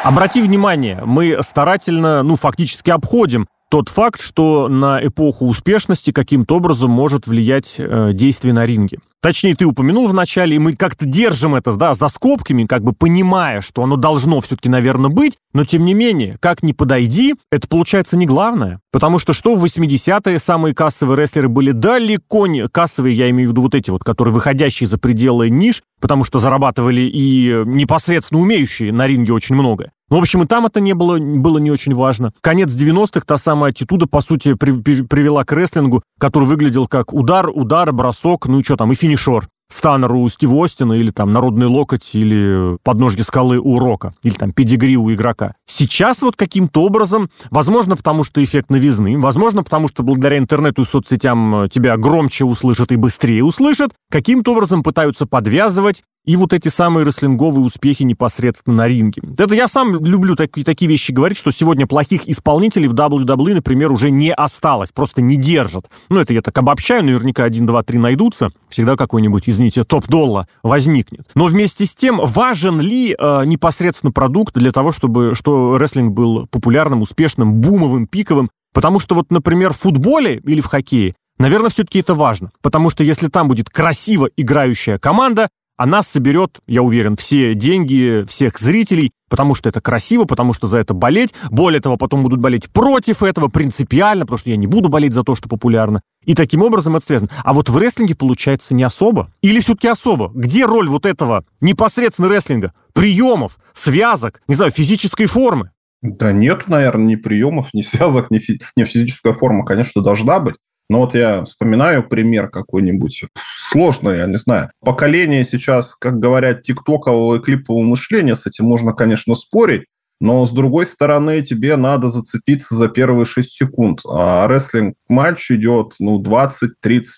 Обрати 0.07 0.41
внимание, 0.41 1.01
мы 1.03 1.37
старательно, 1.41 2.23
ну, 2.23 2.37
фактически 2.37 2.91
обходим 2.91 3.45
тот 3.69 3.89
факт, 3.89 4.21
что 4.21 4.69
на 4.69 5.05
эпоху 5.05 5.45
успешности 5.45 6.11
каким-то 6.11 6.55
образом 6.55 6.89
может 6.89 7.27
влиять 7.27 7.75
э, 7.77 8.11
действие 8.13 8.53
на 8.53 8.65
ринге. 8.65 8.99
Точнее, 9.21 9.55
ты 9.55 9.65
упомянул 9.65 10.07
в 10.07 10.13
начале, 10.13 10.55
и 10.55 10.59
мы 10.59 10.77
как-то 10.77 11.05
держим 11.05 11.55
это 11.55 11.73
да, 11.73 11.93
за 11.93 12.07
скобками, 12.07 12.63
как 12.63 12.83
бы 12.83 12.93
понимая, 12.93 13.59
что 13.59 13.83
оно 13.83 13.97
должно 13.97 14.39
все-таки, 14.39 14.69
наверное, 14.69 15.09
быть, 15.09 15.37
но 15.53 15.65
тем 15.65 15.83
не 15.83 15.93
менее, 15.93 16.37
как 16.39 16.63
ни 16.63 16.71
подойди, 16.71 17.35
это 17.51 17.67
получается 17.67 18.15
не 18.15 18.25
главное. 18.25 18.79
Потому 18.93 19.19
что 19.19 19.33
что 19.33 19.55
в 19.55 19.65
80-е 19.65 20.39
самые 20.39 20.73
кассовые 20.73 21.17
рестлеры 21.17 21.49
были 21.49 21.71
далеко 21.71 22.47
не... 22.47 22.65
Кассовые, 22.69 23.13
я 23.13 23.29
имею 23.31 23.49
в 23.49 23.51
виду 23.51 23.63
вот 23.63 23.75
эти 23.75 23.89
вот, 23.89 24.05
которые 24.05 24.33
выходящие 24.33 24.87
за 24.87 24.97
пределы 24.97 25.49
ниш, 25.49 25.83
потому 25.99 26.23
что 26.23 26.39
зарабатывали 26.39 27.01
и 27.01 27.49
э, 27.49 27.63
непосредственно 27.65 28.39
умеющие 28.39 28.93
на 28.93 29.07
ринге 29.07 29.33
очень 29.33 29.55
много. 29.55 29.91
Ну, 30.09 30.17
в 30.17 30.21
общем, 30.21 30.43
и 30.43 30.45
там 30.47 30.65
это 30.65 30.79
не 30.79 30.93
было, 30.93 31.17
было 31.19 31.57
не 31.57 31.69
очень 31.69 31.93
важно. 31.93 32.31
Конец 32.41 32.73
90-х, 32.73 33.21
та 33.25 33.37
самая 33.37 33.71
аттитуда, 33.71 34.07
по 34.07 34.21
сути, 34.21 34.53
при- 34.53 34.71
при- 34.81 35.01
привела 35.01 35.43
к 35.43 35.51
рестлингу, 35.51 36.01
который 36.19 36.45
выглядел 36.45 36.87
как 36.87 37.13
удар, 37.13 37.49
удар, 37.49 37.91
бросок, 37.91 38.47
ну 38.47 38.59
и 38.59 38.63
что 38.63 38.77
там, 38.77 38.91
и 38.91 38.95
финишер. 38.95 39.47
Станнер 39.69 40.13
у 40.13 40.29
Стива 40.29 40.63
Остина, 40.63 40.93
или 40.93 41.11
там 41.11 41.33
народный 41.33 41.67
локоть, 41.67 42.15
или 42.15 42.77
подножки 42.83 43.19
скалы 43.19 43.59
у 43.59 43.79
Рока, 43.79 44.13
или 44.23 44.33
там 44.33 44.53
педигри 44.53 44.95
у 44.95 45.11
игрока. 45.13 45.55
Сейчас 45.65 46.21
вот 46.21 46.37
каким-то 46.37 46.83
образом, 46.85 47.29
возможно, 47.51 47.97
потому 47.97 48.23
что 48.23 48.41
эффект 48.41 48.69
новизны, 48.69 49.19
возможно, 49.19 49.63
потому 49.63 49.89
что 49.89 50.03
благодаря 50.03 50.37
интернету 50.37 50.83
и 50.83 50.85
соцсетям 50.85 51.63
э, 51.63 51.67
тебя 51.69 51.97
громче 51.97 52.45
услышат 52.45 52.93
и 52.93 52.95
быстрее 52.95 53.43
услышат, 53.43 53.91
каким-то 54.09 54.53
образом 54.53 54.83
пытаются 54.83 55.25
подвязывать 55.25 56.01
и 56.27 56.35
вот 56.35 56.53
эти 56.53 56.67
самые 56.67 57.05
рестлинговые 57.05 57.63
успехи 57.63 58.03
непосредственно 58.03 58.75
на 58.75 58.87
ринге. 58.87 59.21
Это 59.37 59.55
я 59.55 59.67
сам 59.67 59.95
люблю 60.03 60.35
такие, 60.35 60.65
такие 60.65 60.91
вещи 60.91 61.11
говорить, 61.11 61.37
что 61.37 61.51
сегодня 61.51 61.87
плохих 61.87 62.27
исполнителей 62.27 62.89
в 62.89 62.93
WWE, 62.93 63.55
например, 63.55 63.91
уже 63.93 64.11
не 64.11 64.33
осталось, 64.33 64.91
просто 64.91 65.21
не 65.21 65.37
держат. 65.37 65.89
Ну, 66.09 66.19
это 66.19 66.33
я 66.33 66.41
так 66.41 66.55
обобщаю, 66.57 67.05
наверняка 67.05 67.45
один, 67.45 67.65
два, 67.65 67.81
три 67.81 67.97
найдутся, 67.97 68.51
всегда 68.67 68.97
какой-нибудь, 68.97 69.47
извините, 69.47 69.85
топ-долла 69.85 70.47
возникнет. 70.63 71.29
Но 71.33 71.45
вместе 71.45 71.85
с 71.85 71.95
тем, 71.95 72.19
важен 72.21 72.81
ли 72.81 73.15
э, 73.17 73.45
непосредственно 73.45 74.11
продукт 74.11 74.53
для 74.53 74.73
того, 74.73 74.91
чтобы 74.91 75.33
что 75.33 75.77
рестлинг 75.77 76.13
был 76.13 76.45
популярным, 76.47 77.01
успешным, 77.01 77.55
бумовым, 77.61 78.05
пиковым? 78.05 78.49
Потому 78.73 78.99
что 78.99 79.15
вот, 79.15 79.31
например, 79.31 79.71
в 79.71 79.77
футболе 79.77 80.41
или 80.43 80.59
в 80.59 80.65
хоккее 80.65 81.15
Наверное, 81.39 81.69
все-таки 81.69 81.99
это 81.99 82.15
важно, 82.15 82.51
потому 82.61 82.89
что 82.89 83.03
если 83.03 83.27
там 83.27 83.47
будет 83.47 83.69
красиво 83.69 84.29
играющая 84.35 84.97
команда, 84.97 85.49
она 85.77 86.01
соберет, 86.01 86.59
я 86.67 86.81
уверен, 86.81 87.15
все 87.15 87.53
деньги 87.53 88.25
всех 88.27 88.57
зрителей, 88.57 89.11
потому 89.29 89.53
что 89.53 89.69
это 89.69 89.79
красиво, 89.79 90.25
потому 90.25 90.53
что 90.53 90.67
за 90.67 90.79
это 90.79 90.93
болеть. 90.93 91.33
Более 91.51 91.79
того, 91.79 91.97
потом 91.97 92.23
будут 92.23 92.39
болеть 92.39 92.69
против 92.69 93.21
этого 93.21 93.47
принципиально, 93.47 94.25
потому 94.25 94.39
что 94.39 94.49
я 94.49 94.57
не 94.57 94.67
буду 94.67 94.89
болеть 94.89 95.13
за 95.13 95.23
то, 95.23 95.35
что 95.35 95.47
популярно. 95.47 96.01
И 96.25 96.33
таким 96.33 96.63
образом 96.63 96.95
это 96.95 97.05
связано. 97.05 97.31
А 97.43 97.53
вот 97.53 97.69
в 97.69 97.77
рестлинге 97.77 98.15
получается 98.15 98.73
не 98.73 98.83
особо. 98.83 99.31
Или 99.41 99.59
все-таки 99.59 99.87
особо. 99.87 100.31
Где 100.33 100.65
роль 100.65 100.89
вот 100.89 101.05
этого 101.05 101.45
непосредственно 101.61 102.27
рестлинга? 102.27 102.73
Приемов, 102.93 103.57
связок, 103.73 104.41
не 104.47 104.55
знаю, 104.55 104.71
физической 104.71 105.27
формы. 105.27 105.71
Да 106.01 106.31
нет, 106.31 106.67
наверное, 106.67 107.05
ни 107.05 107.15
приемов, 107.15 107.69
ни 107.73 107.81
связок, 107.81 108.29
ни, 108.31 108.39
фи- 108.39 108.61
ни 108.75 108.83
физическая 108.83 109.33
форма, 109.33 109.65
конечно, 109.65 110.01
должна 110.01 110.39
быть. 110.39 110.55
Но 110.89 111.01
вот 111.01 111.15
я 111.15 111.43
вспоминаю 111.43 112.07
пример 112.07 112.49
какой-нибудь 112.49 113.25
сложный, 113.53 114.19
я 114.19 114.25
не 114.25 114.37
знаю. 114.37 114.71
Поколение 114.81 115.43
сейчас, 115.43 115.95
как 115.95 116.19
говорят, 116.19 116.61
тиктокового 116.61 117.35
и 117.35 117.41
клипового 117.41 117.83
мышления, 117.83 118.35
с 118.35 118.47
этим 118.47 118.65
можно, 118.65 118.93
конечно, 118.93 119.35
спорить. 119.35 119.85
но 120.19 120.45
с 120.45 120.51
другой 120.51 120.87
стороны 120.87 121.41
тебе 121.41 121.75
надо 121.75 122.07
зацепиться 122.09 122.73
за 122.73 122.87
первые 122.87 123.25
6 123.25 123.51
секунд. 123.51 123.99
А 124.09 124.47
рестлинг-матч 124.47 125.51
идет 125.51 125.93
ну, 125.99 126.21
20-30 126.21 126.69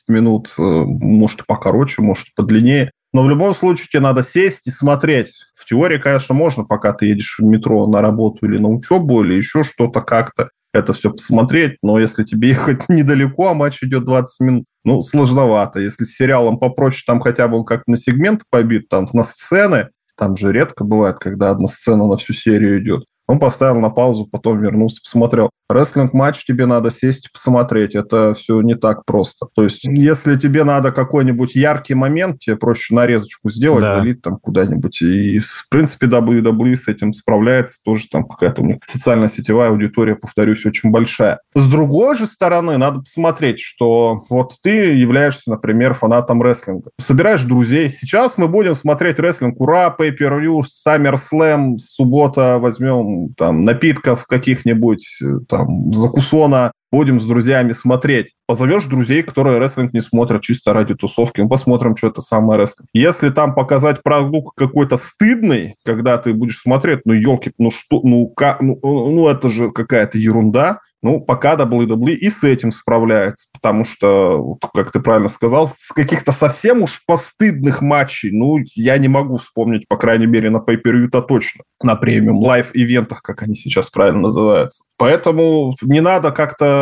минут, 0.10 0.54
э, 0.58 0.62
может 0.62 1.46
покороче, 1.46 2.02
может 2.02 2.28
подлиннее. 2.36 2.92
Но 3.14 3.24
в 3.24 3.30
любом 3.30 3.54
случае 3.54 3.88
тебе 3.90 4.02
надо 4.02 4.22
сесть 4.22 4.68
и 4.68 4.72
смотреть. 4.72 5.32
В 5.56 5.66
теории, 5.66 5.98
конечно, 5.98 6.36
можно, 6.36 6.64
пока 6.64 6.92
ты 6.92 7.08
едешь 7.08 7.38
в 7.40 7.44
метро 7.44 7.88
на 7.88 8.02
работу 8.02 8.46
или 8.46 8.58
на 8.58 8.68
учебу, 8.68 9.24
или 9.24 9.36
еще 9.36 9.64
что-то 9.64 10.02
как-то 10.02 10.50
это 10.74 10.94
все 10.94 11.12
посмотреть, 11.12 11.78
но 11.82 12.00
если 12.00 12.24
тебе 12.24 12.50
ехать 12.50 12.86
недалеко, 12.90 13.48
а 13.48 13.54
матч 13.54 13.84
идет 13.84 14.06
20 14.06 14.40
минут, 14.42 14.66
ну, 14.84 15.02
сложновато. 15.02 15.80
Если 15.80 16.04
с 16.04 16.16
сериалом 16.16 16.60
попроще, 16.60 17.04
там 17.06 17.20
хотя 17.20 17.48
бы 17.48 17.58
он 17.58 17.66
как-то 17.66 17.92
на 17.92 17.98
сегмент 17.98 18.44
побит, 18.50 18.90
там 18.90 19.08
на 19.14 19.24
сцены, 19.24 19.90
там 20.18 20.36
же 20.36 20.52
редко 20.52 20.84
бывает, 20.84 21.18
когда 21.20 21.50
одна 21.50 21.68
сцена 21.68 22.08
на 22.08 22.18
всю 22.18 22.34
серию 22.34 22.82
идет. 22.82 23.06
Он 23.30 23.38
поставил 23.38 23.80
на 23.80 23.92
паузу, 23.92 24.26
потом 24.26 24.60
вернулся, 24.60 25.02
посмотрел. 25.04 25.52
Рестлинг-матч 25.70 26.46
тебе 26.46 26.66
надо 26.66 26.90
сесть 26.90 27.28
и 27.28 27.30
посмотреть. 27.32 27.94
Это 27.94 28.34
все 28.34 28.60
не 28.62 28.74
так 28.74 29.06
просто. 29.06 29.46
То 29.54 29.62
есть, 29.62 29.84
если 29.84 30.36
тебе 30.36 30.64
надо 30.64 30.92
какой-нибудь 30.92 31.54
яркий 31.54 31.94
момент, 31.94 32.40
тебе 32.40 32.56
проще 32.56 32.96
нарезочку 32.96 33.52
сделать, 33.52 33.82
да. 33.82 33.98
залить 33.98 34.24
там 34.24 34.38
куда-нибудь. 34.38 35.04
И, 35.04 35.38
в 35.38 35.68
принципе, 35.70 36.08
WWE 36.08 36.74
с 36.74 36.88
этим 36.88 37.14
справляется. 37.14 37.84
Тоже 37.86 38.08
там 38.12 38.24
какая-то 38.24 38.64
у 38.64 38.66
них 38.66 38.78
социальная 38.88 39.28
сетевая 39.28 39.70
аудитория, 39.70 40.16
повторюсь, 40.16 40.66
очень 40.66 40.90
большая. 40.90 41.40
С 41.54 41.70
другой 41.70 42.16
же 42.16 42.26
стороны, 42.26 42.78
надо 42.78 43.02
посмотреть, 43.02 43.60
что 43.60 44.24
вот 44.32 44.54
ты 44.64 44.72
являешься, 44.72 45.52
например, 45.52 45.94
фанатом 45.94 46.42
рестлинга. 46.42 46.90
Собираешь 46.98 47.44
друзей. 47.44 47.92
Сейчас 47.92 48.40
мы 48.40 48.48
будем 48.48 48.74
смотреть 48.74 49.20
рестлинг. 49.20 49.62
Ура, 49.62 49.96
Pay-Per-View, 49.96 50.62
SummerSlam, 50.62 51.78
суббота 51.78 52.58
возьмем 52.58 53.19
там, 53.38 53.66
напитков 53.66 54.26
каких-нибудь, 54.26 55.06
там, 55.48 55.92
закусона, 55.94 56.72
будем 56.92 57.20
с 57.20 57.26
друзьями 57.26 57.72
смотреть. 57.72 58.34
Позовешь 58.48 58.86
друзей, 58.86 59.24
которые 59.24 59.60
рестлинг 59.60 59.94
не 59.94 60.00
смотрят 60.00 60.42
чисто 60.42 60.74
ради 60.74 60.96
тусовки, 60.96 61.42
мы 61.42 61.50
посмотрим, 61.50 61.96
что 61.96 62.08
это 62.08 62.22
самое 62.22 62.60
рестлинг. 62.60 62.90
Если 62.94 63.30
там 63.30 63.54
показать 63.54 64.04
продукт 64.04 64.58
какой-то 64.58 64.98
стыдный, 64.98 65.76
когда 65.86 66.18
ты 66.18 66.34
будешь 66.34 66.60
смотреть, 66.60 67.02
ну, 67.06 67.14
елки, 67.14 67.52
ну 67.58 67.70
что, 67.70 68.02
ну, 68.04 68.28
как, 68.28 68.62
ну, 68.62 68.80
ну 68.84 69.28
это 69.28 69.50
же 69.50 69.72
какая-то 69.72 70.18
ерунда, 70.18 70.80
ну, 71.02 71.22
пока 71.22 71.56
WWE 71.56 72.14
и 72.14 72.30
с 72.30 72.44
этим 72.44 72.72
справляется, 72.72 73.50
потому 73.54 73.86
что, 73.86 74.38
вот, 74.38 74.60
как 74.74 74.92
ты 74.92 75.00
правильно 75.00 75.30
сказал, 75.30 75.66
с 75.66 75.94
каких-то 75.94 76.32
совсем 76.32 76.84
уж 76.84 77.06
постыдных 77.06 77.82
матчей, 77.82 78.32
ну, 78.32 78.58
я 78.76 78.98
не 78.98 79.08
могу 79.08 79.38
вспомнить, 79.38 79.88
по 79.88 79.96
крайней 79.96 80.26
мере, 80.26 80.50
на 80.50 80.58
Pay-Per-View-то 80.58 81.22
точно, 81.22 81.64
на 81.82 81.96
premium 81.96 82.40
live 82.40 82.65
event 82.65 82.96
ах, 82.96 83.22
как 83.22 83.44
они 83.44 83.56
сейчас 83.56 83.90
правильно 83.90 84.22
называются. 84.22 84.84
Поэтому 84.98 85.74
не 85.82 86.02
надо 86.02 86.32
как-то 86.32 86.79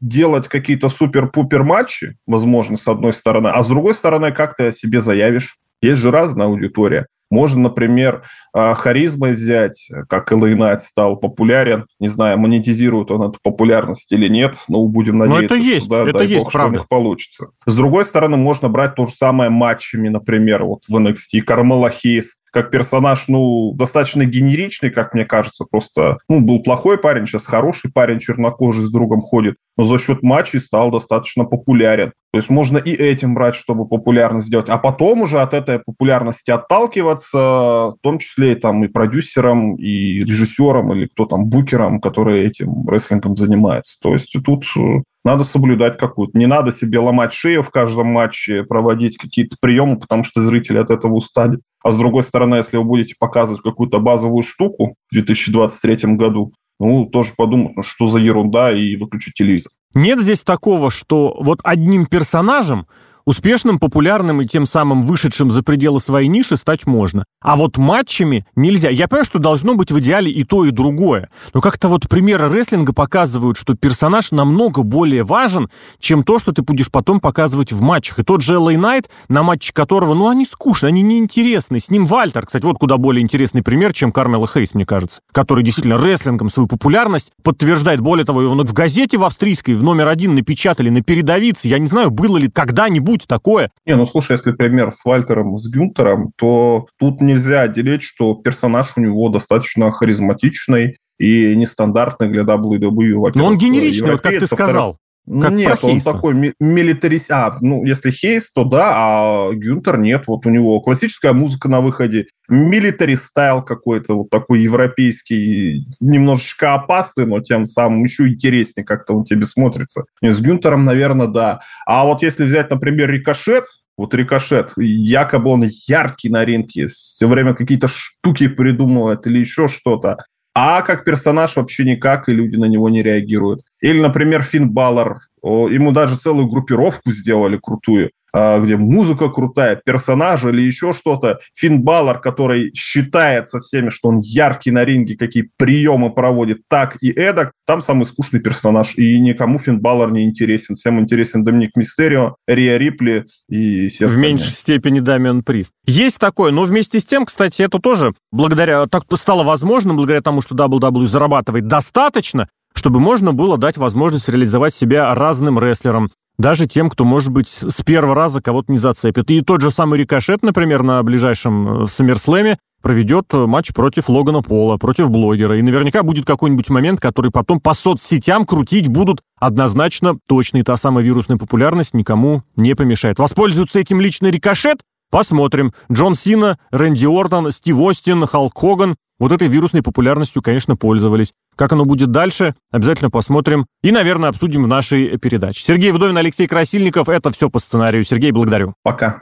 делать 0.00 0.48
какие-то 0.48 0.88
супер-пупер 0.88 1.62
матчи, 1.64 2.16
возможно, 2.26 2.76
с 2.76 2.88
одной 2.88 3.12
стороны, 3.12 3.48
а 3.48 3.62
с 3.62 3.68
другой 3.68 3.94
стороны, 3.94 4.32
как 4.32 4.54
ты 4.54 4.68
о 4.68 4.72
себе 4.72 5.00
заявишь. 5.00 5.58
Есть 5.82 6.02
же 6.02 6.10
разная 6.10 6.46
аудитория. 6.46 7.06
Можно, 7.30 7.62
например, 7.62 8.24
а, 8.52 8.74
харизмой 8.74 9.34
взять, 9.34 9.88
как 10.08 10.32
LA 10.32 10.54
Knight 10.54 10.80
стал 10.80 11.16
популярен. 11.16 11.86
Не 12.00 12.08
знаю, 12.08 12.38
монетизирует 12.38 13.12
он 13.12 13.22
эту 13.22 13.38
популярность 13.42 14.10
или 14.10 14.26
нет, 14.28 14.56
но 14.68 14.84
будем 14.86 15.18
надеяться, 15.18 15.54
но 15.54 15.60
это 15.60 15.64
есть, 15.64 15.86
что, 15.86 16.04
да, 16.04 16.10
это 16.10 16.18
дай 16.18 16.26
есть, 16.26 16.44
бог, 16.44 16.52
правда. 16.52 16.68
что 16.68 16.76
у 16.76 16.78
них 16.80 16.88
получится. 16.88 17.46
С 17.66 17.76
другой 17.76 18.04
стороны, 18.04 18.36
можно 18.36 18.68
брать 18.68 18.96
то 18.96 19.06
же 19.06 19.12
самое 19.12 19.48
матчами, 19.48 20.08
например, 20.08 20.64
вот 20.64 20.80
в 20.88 20.96
NXT. 20.96 21.42
Кармела 21.42 21.88
Хейс 21.88 22.36
как 22.52 22.70
персонаж, 22.70 23.28
ну, 23.28 23.72
достаточно 23.74 24.24
генеричный, 24.24 24.90
как 24.90 25.14
мне 25.14 25.24
кажется, 25.24 25.64
просто, 25.70 26.18
ну, 26.28 26.40
был 26.40 26.62
плохой 26.62 26.98
парень, 26.98 27.26
сейчас 27.26 27.46
хороший 27.46 27.92
парень, 27.92 28.18
чернокожий, 28.18 28.84
с 28.84 28.90
другом 28.90 29.20
ходит, 29.20 29.56
но 29.76 29.84
за 29.84 29.98
счет 29.98 30.22
матчей 30.22 30.60
стал 30.60 30.90
достаточно 30.90 31.44
популярен. 31.44 32.12
То 32.32 32.38
есть 32.38 32.48
можно 32.48 32.78
и 32.78 32.92
этим 32.92 33.34
брать, 33.34 33.56
чтобы 33.56 33.88
популярность 33.88 34.46
сделать, 34.46 34.68
а 34.68 34.78
потом 34.78 35.22
уже 35.22 35.40
от 35.40 35.52
этой 35.52 35.80
популярности 35.80 36.52
отталкиваться, 36.52 37.38
в 37.38 37.96
том 38.02 38.18
числе 38.18 38.52
и 38.52 38.54
там 38.54 38.84
и 38.84 38.88
продюсерам, 38.88 39.74
и 39.76 40.20
режиссерам, 40.20 40.92
или 40.92 41.06
кто 41.06 41.26
там, 41.26 41.46
букерам, 41.46 42.00
которые 42.00 42.46
этим 42.46 42.88
рестлингом 42.88 43.36
занимаются. 43.36 43.98
То 44.00 44.12
есть 44.12 44.36
тут 44.44 44.64
э, 44.76 45.02
надо 45.24 45.44
соблюдать 45.44 45.98
какую-то. 45.98 46.38
Не 46.38 46.46
надо 46.46 46.72
себе 46.72 46.98
ломать 46.98 47.32
шею 47.32 47.62
в 47.62 47.70
каждом 47.70 48.08
матче, 48.08 48.62
проводить 48.62 49.18
какие-то 49.18 49.56
приемы, 49.60 49.98
потому 49.98 50.22
что 50.22 50.40
зрители 50.40 50.78
от 50.78 50.90
этого 50.90 51.14
устали. 51.14 51.58
А 51.82 51.90
с 51.90 51.98
другой 51.98 52.22
стороны, 52.22 52.56
если 52.56 52.76
вы 52.76 52.84
будете 52.84 53.14
показывать 53.18 53.62
какую-то 53.62 53.98
базовую 53.98 54.42
штуку 54.42 54.96
в 55.10 55.14
2023 55.14 56.14
году, 56.16 56.52
ну, 56.78 57.06
тоже 57.06 57.32
подумать, 57.36 57.72
ну, 57.76 57.82
что 57.82 58.06
за 58.06 58.18
ерунда, 58.18 58.72
и 58.72 58.96
выключить 58.96 59.34
телевизор. 59.34 59.72
Нет 59.94 60.18
здесь 60.18 60.42
такого, 60.42 60.90
что 60.90 61.36
вот 61.40 61.60
одним 61.62 62.06
персонажем 62.06 62.86
Успешным, 63.24 63.78
популярным 63.78 64.40
и 64.40 64.46
тем 64.46 64.66
самым 64.66 65.02
вышедшим 65.02 65.50
за 65.50 65.62
пределы 65.62 66.00
своей 66.00 66.28
ниши 66.28 66.56
стать 66.56 66.86
можно. 66.86 67.24
А 67.42 67.56
вот 67.56 67.76
матчами 67.76 68.46
нельзя. 68.54 68.90
Я 68.90 69.08
понимаю, 69.08 69.24
что 69.24 69.38
должно 69.38 69.74
быть 69.74 69.90
в 69.90 69.98
идеале 69.98 70.30
и 70.30 70.44
то, 70.44 70.64
и 70.64 70.70
другое. 70.70 71.30
Но 71.54 71.60
как-то 71.60 71.88
вот 71.88 72.08
примеры 72.08 72.50
рестлинга 72.50 72.92
показывают, 72.92 73.56
что 73.56 73.74
персонаж 73.74 74.30
намного 74.30 74.82
более 74.82 75.22
важен, 75.22 75.68
чем 75.98 76.22
то, 76.22 76.38
что 76.38 76.52
ты 76.52 76.62
будешь 76.62 76.90
потом 76.90 77.20
показывать 77.20 77.72
в 77.72 77.80
матчах. 77.80 78.18
И 78.18 78.22
тот 78.22 78.42
же 78.42 78.54
LA 78.54 78.76
Knight, 78.76 79.06
на 79.28 79.42
матче 79.42 79.72
которого, 79.72 80.14
ну, 80.14 80.28
они 80.28 80.44
скучны, 80.44 80.86
они 80.86 81.02
неинтересны. 81.02 81.80
С 81.80 81.90
ним 81.90 82.06
Вальтер, 82.06 82.46
кстати, 82.46 82.64
вот 82.64 82.78
куда 82.78 82.96
более 82.96 83.22
интересный 83.22 83.62
пример, 83.62 83.92
чем 83.92 84.12
Кармела 84.12 84.46
Хейс, 84.46 84.74
мне 84.74 84.86
кажется, 84.86 85.20
который 85.32 85.64
действительно 85.64 86.02
рестлингом 86.02 86.50
свою 86.50 86.66
популярность 86.66 87.32
подтверждает. 87.42 88.00
Более 88.00 88.24
того, 88.24 88.42
его 88.42 88.54
в 88.54 88.72
газете 88.72 89.18
в 89.18 89.24
австрийской 89.24 89.74
в 89.74 89.82
номер 89.82 90.08
один 90.08 90.34
напечатали 90.34 90.88
на 90.88 91.02
передовице. 91.02 91.68
Я 91.68 91.78
не 91.78 91.86
знаю, 91.86 92.10
было 92.10 92.36
ли 92.36 92.48
когда-нибудь 92.48 93.09
быть 93.12 93.26
такое. 93.26 93.70
Не, 93.86 93.96
ну 93.96 94.06
слушай, 94.06 94.32
если 94.32 94.52
пример 94.52 94.92
с 94.92 95.04
Вальтером, 95.04 95.56
с 95.56 95.68
Гюнтером, 95.70 96.32
то 96.36 96.86
тут 96.98 97.20
нельзя 97.20 97.62
отделить, 97.62 98.02
что 98.02 98.34
персонаж 98.34 98.92
у 98.96 99.00
него 99.00 99.28
достаточно 99.28 99.90
харизматичный 99.90 100.96
и 101.18 101.54
нестандартный 101.54 102.28
для 102.28 102.42
WWE. 102.42 103.32
Но 103.34 103.46
он 103.46 103.58
генеричный, 103.58 104.12
вот 104.12 104.20
как 104.22 104.38
ты 104.38 104.46
сказал. 104.46 104.98
Как 105.40 105.52
нет, 105.52 105.78
он 105.82 106.00
такой 106.00 106.54
милитарист. 106.58 107.30
А, 107.30 107.56
ну, 107.60 107.84
если 107.84 108.10
Хейс, 108.10 108.50
то 108.50 108.64
да, 108.64 108.92
а 108.94 109.52
Гюнтер 109.52 109.98
нет. 109.98 110.24
Вот 110.26 110.44
у 110.44 110.50
него 110.50 110.80
классическая 110.80 111.32
музыка 111.32 111.68
на 111.68 111.80
выходе, 111.80 112.26
милитари 112.48 113.14
стайл 113.14 113.62
какой-то, 113.62 114.14
вот 114.14 114.30
такой 114.30 114.60
европейский, 114.60 115.86
немножечко 116.00 116.74
опасный, 116.74 117.26
но 117.26 117.40
тем 117.40 117.64
самым 117.64 118.02
еще 118.02 118.26
интереснее 118.26 118.84
как-то 118.84 119.14
он 119.14 119.22
тебе 119.22 119.44
смотрится. 119.44 120.04
И 120.20 120.28
с 120.28 120.40
Гюнтером, 120.40 120.84
наверное, 120.84 121.28
да. 121.28 121.60
А 121.86 122.04
вот 122.04 122.22
если 122.22 122.44
взять, 122.44 122.70
например, 122.70 123.10
Рикошет, 123.10 123.66
вот 123.96 124.14
Рикошет, 124.14 124.72
якобы 124.76 125.50
он 125.50 125.64
яркий 125.86 126.28
на 126.28 126.44
ринге, 126.44 126.88
все 126.88 127.28
время 127.28 127.54
какие-то 127.54 127.86
штуки 127.86 128.48
придумывает 128.48 129.26
или 129.28 129.38
еще 129.38 129.68
что-то. 129.68 130.18
А 130.54 130.82
как 130.82 131.04
персонаж 131.04 131.56
вообще 131.56 131.84
никак, 131.84 132.28
и 132.28 132.32
люди 132.32 132.56
на 132.56 132.64
него 132.64 132.88
не 132.88 133.02
реагируют. 133.02 133.62
Или, 133.80 134.00
например, 134.00 134.42
Финн 134.42 134.70
Баллар. 134.70 135.20
Ему 135.42 135.92
даже 135.92 136.16
целую 136.16 136.48
группировку 136.48 137.10
сделали 137.12 137.58
крутую. 137.62 138.10
А, 138.32 138.60
где 138.60 138.76
музыка 138.76 139.28
крутая, 139.28 139.80
персонажи 139.84 140.50
или 140.50 140.62
еще 140.62 140.92
что-то. 140.92 141.40
Финн 141.54 141.82
Баллар, 141.82 142.20
который 142.20 142.72
считается 142.74 143.60
всеми, 143.60 143.88
что 143.88 144.08
он 144.08 144.20
яркий 144.20 144.70
на 144.70 144.84
ринге, 144.84 145.16
какие 145.16 145.50
приемы 145.56 146.12
проводит, 146.12 146.62
так 146.68 146.96
и 147.00 147.10
эдак, 147.10 147.52
там 147.66 147.80
самый 147.80 148.04
скучный 148.04 148.40
персонаж. 148.40 148.96
И 148.96 149.18
никому 149.20 149.58
Финн 149.58 149.80
Баллар 149.80 150.12
не 150.12 150.24
интересен. 150.24 150.74
Всем 150.74 151.00
интересен 151.00 151.44
Доминик 151.44 151.76
Мистерио, 151.76 152.36
Риа 152.46 152.78
Рипли 152.78 153.26
и 153.48 153.88
все 153.88 154.06
остальные. 154.06 154.28
В 154.28 154.32
меньшей 154.32 154.56
степени 154.56 155.00
Дамиан 155.00 155.42
Прист. 155.42 155.72
Есть 155.86 156.18
такое, 156.18 156.52
но 156.52 156.62
вместе 156.62 157.00
с 157.00 157.04
тем, 157.04 157.26
кстати, 157.26 157.62
это 157.62 157.78
тоже 157.78 158.14
благодаря, 158.32 158.86
так 158.86 159.04
стало 159.14 159.42
возможным, 159.42 159.96
благодаря 159.96 160.20
тому, 160.20 160.40
что 160.40 160.54
WWE 160.54 161.06
зарабатывает 161.06 161.66
достаточно, 161.66 162.48
чтобы 162.74 163.00
можно 163.00 163.32
было 163.32 163.58
дать 163.58 163.76
возможность 163.76 164.28
реализовать 164.28 164.74
себя 164.74 165.14
разным 165.14 165.58
рестлерам 165.58 166.10
даже 166.40 166.66
тем, 166.66 166.88
кто, 166.88 167.04
может 167.04 167.30
быть, 167.30 167.48
с 167.48 167.82
первого 167.82 168.14
раза 168.14 168.40
кого-то 168.40 168.72
не 168.72 168.78
зацепит. 168.78 169.30
И 169.30 169.42
тот 169.42 169.60
же 169.60 169.70
самый 169.70 169.98
Рикошет, 169.98 170.42
например, 170.42 170.82
на 170.82 171.02
ближайшем 171.02 171.86
Саммерслэме 171.86 172.58
проведет 172.82 173.26
матч 173.32 173.74
против 173.74 174.08
Логана 174.08 174.40
Пола, 174.40 174.78
против 174.78 175.10
блогера. 175.10 175.58
И 175.58 175.62
наверняка 175.62 176.02
будет 176.02 176.24
какой-нибудь 176.24 176.70
момент, 176.70 176.98
который 176.98 177.30
потом 177.30 177.60
по 177.60 177.74
соцсетям 177.74 178.46
крутить 178.46 178.88
будут 178.88 179.20
однозначно 179.38 180.16
точно. 180.26 180.58
И 180.58 180.62
та 180.62 180.78
самая 180.78 181.04
вирусная 181.04 181.36
популярность 181.36 181.92
никому 181.92 182.42
не 182.56 182.74
помешает. 182.74 183.18
Воспользуется 183.18 183.78
этим 183.78 184.00
лично 184.00 184.28
Рикошет? 184.28 184.78
Посмотрим. 185.10 185.74
Джон 185.92 186.14
Сина, 186.14 186.58
Рэнди 186.70 187.04
Ортон, 187.04 187.50
Стив 187.50 187.78
Остин, 187.80 188.24
Халк 188.26 188.58
Хоган 188.58 188.96
вот 189.18 189.32
этой 189.32 189.48
вирусной 189.48 189.82
популярностью, 189.82 190.40
конечно, 190.40 190.76
пользовались. 190.76 191.32
Как 191.60 191.72
оно 191.72 191.84
будет 191.84 192.10
дальше, 192.10 192.54
обязательно 192.70 193.10
посмотрим 193.10 193.66
и, 193.82 193.92
наверное, 193.92 194.30
обсудим 194.30 194.62
в 194.62 194.66
нашей 194.66 195.18
передаче. 195.18 195.60
Сергей 195.62 195.90
Вдовин, 195.90 196.16
Алексей 196.16 196.46
Красильников. 196.46 197.10
Это 197.10 197.30
все 197.32 197.50
по 197.50 197.58
сценарию. 197.58 198.02
Сергей, 198.02 198.30
благодарю. 198.30 198.72
Пока. 198.82 199.20